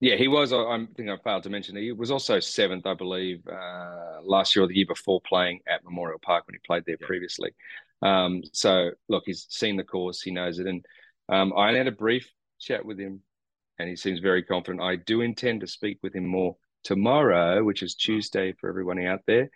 Yeah, 0.00 0.16
he 0.16 0.26
was. 0.26 0.52
I 0.52 0.84
think 0.96 1.08
I 1.08 1.16
failed 1.22 1.44
to 1.44 1.50
mention 1.50 1.76
he 1.76 1.92
was 1.92 2.10
also 2.10 2.40
seventh, 2.40 2.86
I 2.86 2.94
believe, 2.94 3.46
uh, 3.46 4.20
last 4.22 4.56
year 4.56 4.64
or 4.64 4.68
the 4.68 4.74
year 4.74 4.86
before 4.88 5.20
playing 5.20 5.60
at 5.68 5.84
Memorial 5.84 6.18
Park 6.20 6.46
when 6.46 6.54
he 6.54 6.60
played 6.66 6.84
there 6.86 6.96
yeah. 7.00 7.06
previously. 7.06 7.52
Um, 8.02 8.42
so 8.52 8.90
look, 9.08 9.24
he's 9.26 9.46
seen 9.48 9.76
the 9.76 9.84
course, 9.84 10.22
he 10.22 10.30
knows 10.30 10.58
it, 10.58 10.66
and 10.66 10.84
um, 11.28 11.52
I 11.56 11.72
had 11.72 11.86
a 11.86 11.92
brief 11.92 12.28
chat 12.60 12.84
with 12.84 12.98
him, 12.98 13.20
and 13.78 13.88
he 13.88 13.96
seems 13.96 14.20
very 14.20 14.42
confident. 14.42 14.82
I 14.82 14.96
do 14.96 15.20
intend 15.20 15.60
to 15.60 15.66
speak 15.66 15.98
with 16.02 16.14
him 16.14 16.26
more 16.26 16.56
tomorrow, 16.84 17.62
which 17.62 17.82
is 17.82 17.94
Tuesday 17.94 18.54
for 18.60 18.68
everyone 18.68 19.04
out 19.04 19.20
there. 19.26 19.48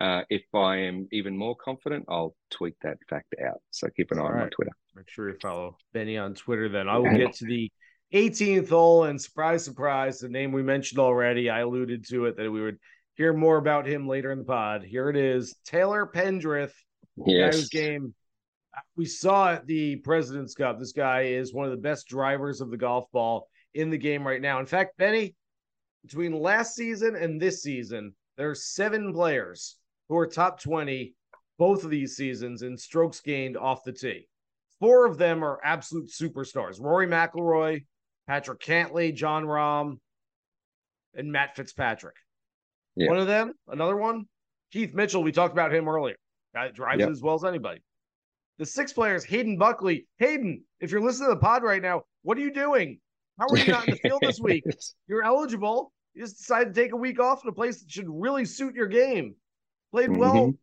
Uh, 0.00 0.22
if 0.28 0.42
I 0.54 0.78
am 0.78 1.08
even 1.12 1.36
more 1.36 1.54
confident, 1.56 2.04
I'll 2.08 2.34
tweet 2.50 2.74
that 2.82 2.98
fact 3.08 3.34
out. 3.44 3.60
So 3.70 3.88
keep 3.96 4.10
an 4.10 4.18
eye 4.18 4.22
All 4.22 4.28
on 4.28 4.38
my 4.38 4.48
Twitter. 4.48 4.72
Make 4.96 5.08
sure 5.08 5.28
you 5.28 5.36
follow 5.40 5.76
Benny 5.92 6.18
on 6.18 6.34
Twitter. 6.34 6.68
Then 6.68 6.88
I 6.88 6.98
will 6.98 7.16
get 7.16 7.34
to 7.34 7.46
the 7.46 7.70
18th 8.12 8.68
hole, 8.68 9.04
and 9.04 9.20
surprise, 9.20 9.64
surprise, 9.64 10.18
the 10.18 10.28
name 10.28 10.52
we 10.52 10.62
mentioned 10.62 10.98
already. 10.98 11.48
I 11.48 11.60
alluded 11.60 12.06
to 12.08 12.26
it 12.26 12.36
that 12.36 12.50
we 12.50 12.62
would 12.62 12.78
hear 13.14 13.32
more 13.32 13.56
about 13.56 13.86
him 13.86 14.08
later 14.08 14.32
in 14.32 14.38
the 14.38 14.44
pod. 14.44 14.84
Here 14.84 15.08
it 15.08 15.16
is, 15.16 15.54
Taylor 15.64 16.06
Pendrith. 16.06 16.72
Yes. 17.16 17.68
game 17.68 18.14
we 18.96 19.06
saw 19.06 19.52
at 19.52 19.66
the 19.66 19.96
President's 19.96 20.54
Cup. 20.54 20.78
This 20.78 20.92
guy 20.92 21.22
is 21.22 21.54
one 21.54 21.64
of 21.64 21.70
the 21.70 21.76
best 21.76 22.08
drivers 22.08 22.60
of 22.60 22.70
the 22.70 22.76
golf 22.76 23.10
ball 23.12 23.48
in 23.74 23.90
the 23.90 23.98
game 23.98 24.26
right 24.26 24.40
now. 24.40 24.60
In 24.60 24.66
fact, 24.66 24.96
Benny, 24.96 25.34
between 26.02 26.32
last 26.32 26.74
season 26.74 27.16
and 27.16 27.40
this 27.40 27.62
season, 27.62 28.14
there 28.36 28.50
are 28.50 28.54
seven 28.54 29.12
players 29.12 29.76
who 30.08 30.16
are 30.16 30.26
top 30.26 30.60
20 30.60 31.14
both 31.56 31.84
of 31.84 31.90
these 31.90 32.16
seasons 32.16 32.62
in 32.62 32.76
strokes 32.76 33.20
gained 33.20 33.56
off 33.56 33.84
the 33.84 33.92
tee. 33.92 34.28
Four 34.80 35.06
of 35.06 35.18
them 35.18 35.44
are 35.44 35.60
absolute 35.62 36.10
superstars 36.10 36.80
Rory 36.80 37.06
McIlroy, 37.06 37.86
Patrick 38.26 38.60
Cantlay, 38.60 39.14
Jon 39.14 39.44
Rahm, 39.44 39.98
and 41.14 41.30
Matt 41.30 41.54
Fitzpatrick. 41.54 42.16
Yeah. 42.96 43.08
One 43.08 43.18
of 43.18 43.28
them, 43.28 43.52
another 43.68 43.96
one, 43.96 44.26
Keith 44.72 44.94
Mitchell. 44.94 45.22
We 45.22 45.30
talked 45.30 45.52
about 45.52 45.72
him 45.72 45.88
earlier. 45.88 46.16
Guy 46.54 46.70
drives 46.70 47.00
yep. 47.00 47.10
as 47.10 47.22
well 47.22 47.34
as 47.34 47.44
anybody. 47.44 47.80
The 48.58 48.66
six 48.66 48.92
players, 48.92 49.24
Hayden 49.24 49.58
Buckley. 49.58 50.06
Hayden, 50.18 50.62
if 50.80 50.90
you're 50.90 51.00
listening 51.00 51.30
to 51.30 51.34
the 51.34 51.40
pod 51.40 51.62
right 51.62 51.82
now, 51.82 52.02
what 52.22 52.38
are 52.38 52.40
you 52.40 52.52
doing? 52.52 53.00
How 53.38 53.46
are 53.50 53.58
you 53.58 53.72
not 53.72 53.88
in 53.88 53.94
the 53.94 54.00
field 54.00 54.20
this 54.22 54.38
week? 54.38 54.64
You're 55.08 55.24
eligible. 55.24 55.92
You 56.14 56.22
just 56.22 56.38
decided 56.38 56.72
to 56.72 56.80
take 56.80 56.92
a 56.92 56.96
week 56.96 57.18
off 57.18 57.42
in 57.42 57.48
a 57.48 57.52
place 57.52 57.80
that 57.80 57.90
should 57.90 58.06
really 58.08 58.44
suit 58.44 58.76
your 58.76 58.86
game. 58.86 59.34
Played 59.90 60.10
mm-hmm. 60.10 60.20
well 60.20 60.54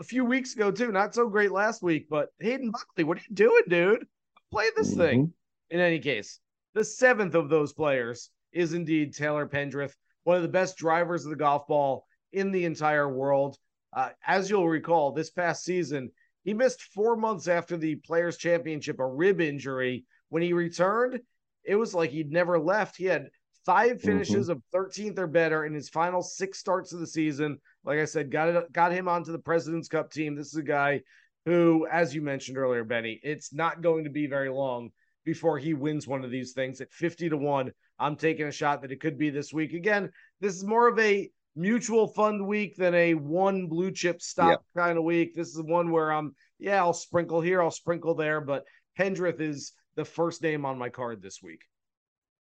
a 0.00 0.04
few 0.04 0.24
weeks 0.24 0.54
ago 0.54 0.70
too. 0.70 0.90
Not 0.90 1.14
so 1.14 1.28
great 1.28 1.52
last 1.52 1.82
week, 1.82 2.06
but 2.08 2.28
Hayden 2.40 2.70
Buckley, 2.70 3.04
what 3.04 3.18
are 3.18 3.22
you 3.28 3.34
doing, 3.34 3.62
dude? 3.68 4.06
Play 4.50 4.68
this 4.74 4.90
mm-hmm. 4.90 5.00
thing. 5.00 5.32
In 5.70 5.80
any 5.80 5.98
case, 5.98 6.40
the 6.72 6.82
seventh 6.82 7.34
of 7.34 7.50
those 7.50 7.74
players 7.74 8.30
is 8.52 8.72
indeed 8.72 9.14
Taylor 9.14 9.46
Pendrith, 9.46 9.92
one 10.24 10.36
of 10.36 10.42
the 10.42 10.48
best 10.48 10.78
drivers 10.78 11.24
of 11.24 11.30
the 11.30 11.36
golf 11.36 11.66
ball 11.66 12.06
in 12.32 12.52
the 12.52 12.64
entire 12.64 13.08
world. 13.08 13.58
Uh, 13.92 14.10
as 14.26 14.50
you'll 14.50 14.68
recall, 14.68 15.12
this 15.12 15.30
past 15.30 15.64
season, 15.64 16.10
he 16.44 16.54
missed 16.54 16.82
four 16.94 17.16
months 17.16 17.48
after 17.48 17.76
the 17.76 17.96
Players 17.96 18.36
Championship, 18.36 18.98
a 19.00 19.06
rib 19.06 19.40
injury. 19.40 20.04
When 20.28 20.42
he 20.42 20.52
returned, 20.52 21.20
it 21.64 21.74
was 21.74 21.94
like 21.94 22.10
he'd 22.10 22.32
never 22.32 22.58
left. 22.58 22.96
He 22.96 23.04
had 23.04 23.30
five 23.64 23.98
mm-hmm. 23.98 24.06
finishes 24.06 24.48
mm-hmm. 24.48 24.58
of 24.76 24.88
13th 24.88 25.18
or 25.18 25.26
better 25.26 25.66
in 25.66 25.74
his 25.74 25.88
final 25.88 26.22
six 26.22 26.58
starts 26.58 26.92
of 26.92 27.00
the 27.00 27.06
season. 27.06 27.58
Like 27.84 27.98
I 27.98 28.04
said, 28.04 28.30
got 28.30 28.48
it, 28.48 28.72
got 28.72 28.92
him 28.92 29.08
onto 29.08 29.32
the 29.32 29.38
President's 29.38 29.88
Cup 29.88 30.10
team. 30.10 30.34
This 30.34 30.48
is 30.48 30.56
a 30.56 30.62
guy 30.62 31.02
who, 31.44 31.86
as 31.90 32.14
you 32.14 32.22
mentioned 32.22 32.58
earlier, 32.58 32.84
Benny, 32.84 33.20
it's 33.22 33.52
not 33.52 33.82
going 33.82 34.04
to 34.04 34.10
be 34.10 34.26
very 34.26 34.50
long 34.50 34.90
before 35.24 35.58
he 35.58 35.74
wins 35.74 36.06
one 36.06 36.24
of 36.24 36.30
these 36.30 36.52
things 36.52 36.80
at 36.80 36.92
50 36.92 37.28
to 37.30 37.36
1. 37.36 37.72
I'm 37.98 38.16
taking 38.16 38.46
a 38.46 38.52
shot 38.52 38.82
that 38.82 38.92
it 38.92 39.00
could 39.00 39.18
be 39.18 39.30
this 39.30 39.52
week. 39.52 39.74
Again, 39.74 40.10
this 40.40 40.54
is 40.54 40.64
more 40.64 40.88
of 40.88 40.98
a 40.98 41.30
mutual 41.58 42.06
fund 42.06 42.46
week 42.46 42.76
than 42.76 42.94
a 42.94 43.14
one 43.14 43.66
blue 43.66 43.90
chip 43.90 44.22
stock 44.22 44.62
kind 44.76 44.96
of 44.96 45.04
week. 45.04 45.34
This 45.34 45.48
is 45.48 45.62
one 45.62 45.90
where 45.90 46.12
I'm, 46.12 46.34
yeah, 46.58 46.76
I'll 46.76 46.92
sprinkle 46.92 47.40
here, 47.40 47.60
I'll 47.60 47.70
sprinkle 47.70 48.14
there, 48.14 48.40
but 48.40 48.64
Pendrith 48.98 49.40
is 49.40 49.72
the 49.96 50.04
first 50.04 50.42
name 50.42 50.64
on 50.64 50.78
my 50.78 50.88
card 50.88 51.20
this 51.20 51.40
week. 51.42 51.60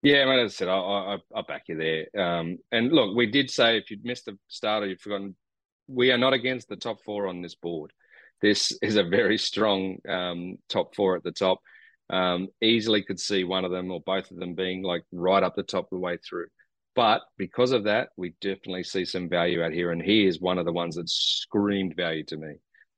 Yeah, 0.02 0.26
man, 0.26 0.40
as 0.40 0.52
I 0.52 0.54
said, 0.54 0.68
I'll, 0.68 1.20
I'll, 1.34 1.42
back 1.44 1.64
you 1.68 1.76
there. 1.76 2.22
Um, 2.22 2.58
and 2.70 2.92
look, 2.92 3.16
we 3.16 3.26
did 3.26 3.50
say 3.50 3.78
if 3.78 3.90
you'd 3.90 4.04
missed 4.04 4.26
the 4.26 4.38
start 4.46 4.84
or 4.84 4.86
you've 4.86 5.00
forgotten, 5.00 5.34
we 5.88 6.12
are 6.12 6.18
not 6.18 6.34
against 6.34 6.68
the 6.68 6.76
top 6.76 6.98
four 7.02 7.26
on 7.26 7.40
this 7.40 7.54
board. 7.54 7.92
This 8.42 8.76
is 8.82 8.96
a 8.96 9.04
very 9.04 9.38
strong 9.38 9.96
um, 10.08 10.58
top 10.68 10.94
four 10.94 11.16
at 11.16 11.24
the 11.24 11.32
top. 11.32 11.60
Um, 12.10 12.48
easily 12.62 13.02
could 13.02 13.18
see 13.18 13.42
one 13.44 13.64
of 13.64 13.72
them 13.72 13.90
or 13.90 14.00
both 14.04 14.30
of 14.30 14.36
them 14.36 14.54
being 14.54 14.82
like 14.82 15.02
right 15.10 15.42
up 15.42 15.56
the 15.56 15.62
top 15.62 15.84
of 15.84 15.90
the 15.96 15.98
way 15.98 16.18
through. 16.18 16.46
But 16.96 17.20
because 17.36 17.72
of 17.72 17.84
that, 17.84 18.08
we 18.16 18.34
definitely 18.40 18.82
see 18.82 19.04
some 19.04 19.28
value 19.28 19.62
out 19.62 19.72
here. 19.72 19.92
And 19.92 20.02
he 20.02 20.26
is 20.26 20.40
one 20.40 20.58
of 20.58 20.64
the 20.64 20.72
ones 20.72 20.96
that 20.96 21.08
screamed 21.08 21.94
value 21.94 22.24
to 22.24 22.38
me. 22.38 22.54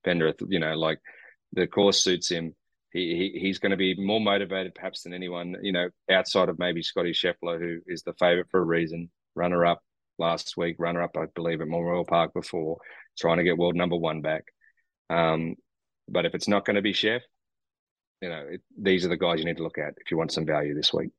Pendrith, 0.07 0.41
you 0.49 0.61
know, 0.61 0.75
like 0.75 1.01
the 1.53 1.67
course 1.67 2.03
suits 2.03 2.29
him. 2.31 2.55
He, 2.93 3.33
he 3.35 3.41
he's 3.41 3.59
going 3.59 3.73
to 3.73 3.77
be 3.77 3.95
more 3.99 4.21
motivated 4.21 4.75
perhaps 4.75 5.03
than 5.03 5.13
anyone, 5.13 5.57
you 5.63 5.73
know, 5.73 5.89
outside 6.11 6.49
of 6.49 6.59
maybe 6.59 6.83
Scottie 6.83 7.13
Scheffler, 7.13 7.61
who 7.61 7.81
is 7.87 8.03
the 8.03 8.15
favourite 8.15 8.49
for 8.51 8.61
a 8.61 8.65
reason, 8.65 9.11
runner 9.35 9.67
up 9.67 9.83
last 10.19 10.57
week, 10.57 10.77
runner 10.79 11.03
up, 11.03 11.17
I 11.17 11.27
believe, 11.35 11.61
at 11.61 11.69
Memorial 11.69 12.05
Park 12.05 12.33
before, 12.33 12.79
trying 13.19 13.39
to 13.39 13.45
get 13.45 13.59
world 13.59 13.77
number 13.77 13.97
one 13.97 14.23
back. 14.23 14.45
Um, 15.11 15.57
but 16.09 16.25
if 16.25 16.35
it's 16.35 16.49
not 16.49 16.65
going 16.65 16.77
to 16.77 16.83
be 16.83 16.93
Chef, 16.93 17.23
you 18.23 18.29
know, 18.29 18.47
it, 18.49 18.63
these 18.81 19.05
are 19.05 19.09
the 19.09 19.17
guys 19.17 19.39
you 19.39 19.45
need 19.45 19.59
to 19.59 19.63
look 19.63 19.79
at 19.79 19.95
if 19.99 20.11
you 20.11 20.17
want 20.17 20.33
some 20.33 20.47
value 20.47 20.75
this 20.75 20.93
week. 20.93 21.11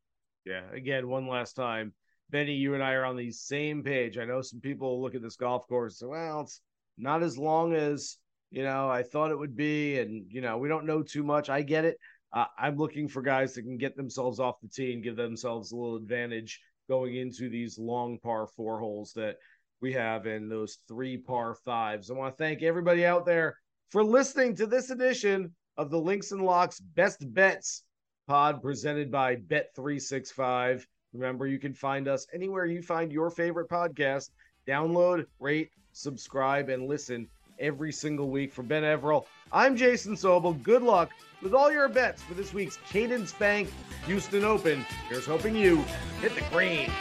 Yeah. 0.45 0.63
Again, 0.73 1.07
one 1.07 1.27
last 1.27 1.53
time, 1.53 1.93
Benny, 2.29 2.53
you 2.53 2.73
and 2.75 2.83
I 2.83 2.93
are 2.93 3.05
on 3.05 3.15
the 3.15 3.31
same 3.31 3.83
page. 3.83 4.17
I 4.17 4.25
know 4.25 4.41
some 4.41 4.59
people 4.59 5.01
look 5.01 5.15
at 5.15 5.21
this 5.21 5.35
golf 5.35 5.67
course 5.67 6.01
and 6.01 6.09
say, 6.09 6.11
well, 6.11 6.41
it's 6.41 6.61
not 6.97 7.23
as 7.23 7.37
long 7.37 7.73
as 7.73 8.17
you 8.51 8.63
know 8.63 8.89
I 8.89 9.03
thought 9.03 9.31
it 9.31 9.39
would 9.39 9.55
be, 9.55 9.99
and 9.99 10.25
you 10.29 10.41
know 10.41 10.57
we 10.57 10.69
don't 10.69 10.85
know 10.85 11.01
too 11.01 11.23
much. 11.23 11.49
I 11.49 11.61
get 11.61 11.85
it. 11.85 11.97
Uh, 12.31 12.45
I'm 12.57 12.77
looking 12.77 13.07
for 13.07 13.21
guys 13.21 13.55
that 13.55 13.63
can 13.63 13.77
get 13.77 13.95
themselves 13.95 14.39
off 14.39 14.61
the 14.61 14.67
tee 14.67 14.93
and 14.93 15.03
give 15.03 15.15
themselves 15.15 15.71
a 15.71 15.75
little 15.75 15.95
advantage 15.95 16.61
going 16.87 17.15
into 17.15 17.49
these 17.49 17.79
long 17.79 18.19
par 18.19 18.47
four 18.47 18.79
holes 18.79 19.13
that 19.13 19.37
we 19.81 19.93
have 19.93 20.27
in 20.27 20.49
those 20.49 20.79
three 20.87 21.17
par 21.17 21.55
fives. 21.55 22.11
I 22.11 22.13
want 22.13 22.37
to 22.37 22.43
thank 22.43 22.61
everybody 22.61 23.05
out 23.05 23.25
there 23.25 23.57
for 23.89 24.03
listening 24.03 24.55
to 24.55 24.67
this 24.67 24.89
edition 24.89 25.55
of 25.77 25.89
the 25.89 25.99
Links 25.99 26.31
and 26.31 26.41
Locks 26.41 26.79
Best 26.79 27.33
Bets 27.33 27.83
pod 28.27 28.61
presented 28.61 29.11
by 29.11 29.35
Bet365. 29.35 30.83
Remember, 31.13 31.47
you 31.47 31.59
can 31.59 31.73
find 31.73 32.07
us 32.07 32.27
anywhere 32.33 32.65
you 32.65 32.81
find 32.81 33.11
your 33.11 33.29
favorite 33.29 33.69
podcast. 33.69 34.29
Download, 34.67 35.25
rate, 35.39 35.71
subscribe, 35.91 36.69
and 36.69 36.87
listen 36.87 37.27
every 37.59 37.91
single 37.91 38.29
week. 38.29 38.53
For 38.53 38.63
Ben 38.63 38.83
Everill, 38.83 39.25
I'm 39.51 39.75
Jason 39.75 40.13
Sobel. 40.13 40.61
Good 40.61 40.83
luck 40.83 41.11
with 41.41 41.53
all 41.53 41.71
your 41.71 41.89
bets 41.89 42.21
for 42.21 42.33
this 42.33 42.53
week's 42.53 42.77
Cadence 42.89 43.33
Bank 43.33 43.69
Houston 44.05 44.43
Open. 44.43 44.85
Here's 45.07 45.25
hoping 45.25 45.55
you 45.55 45.83
hit 46.21 46.35
the 46.35 46.43
green. 46.51 46.91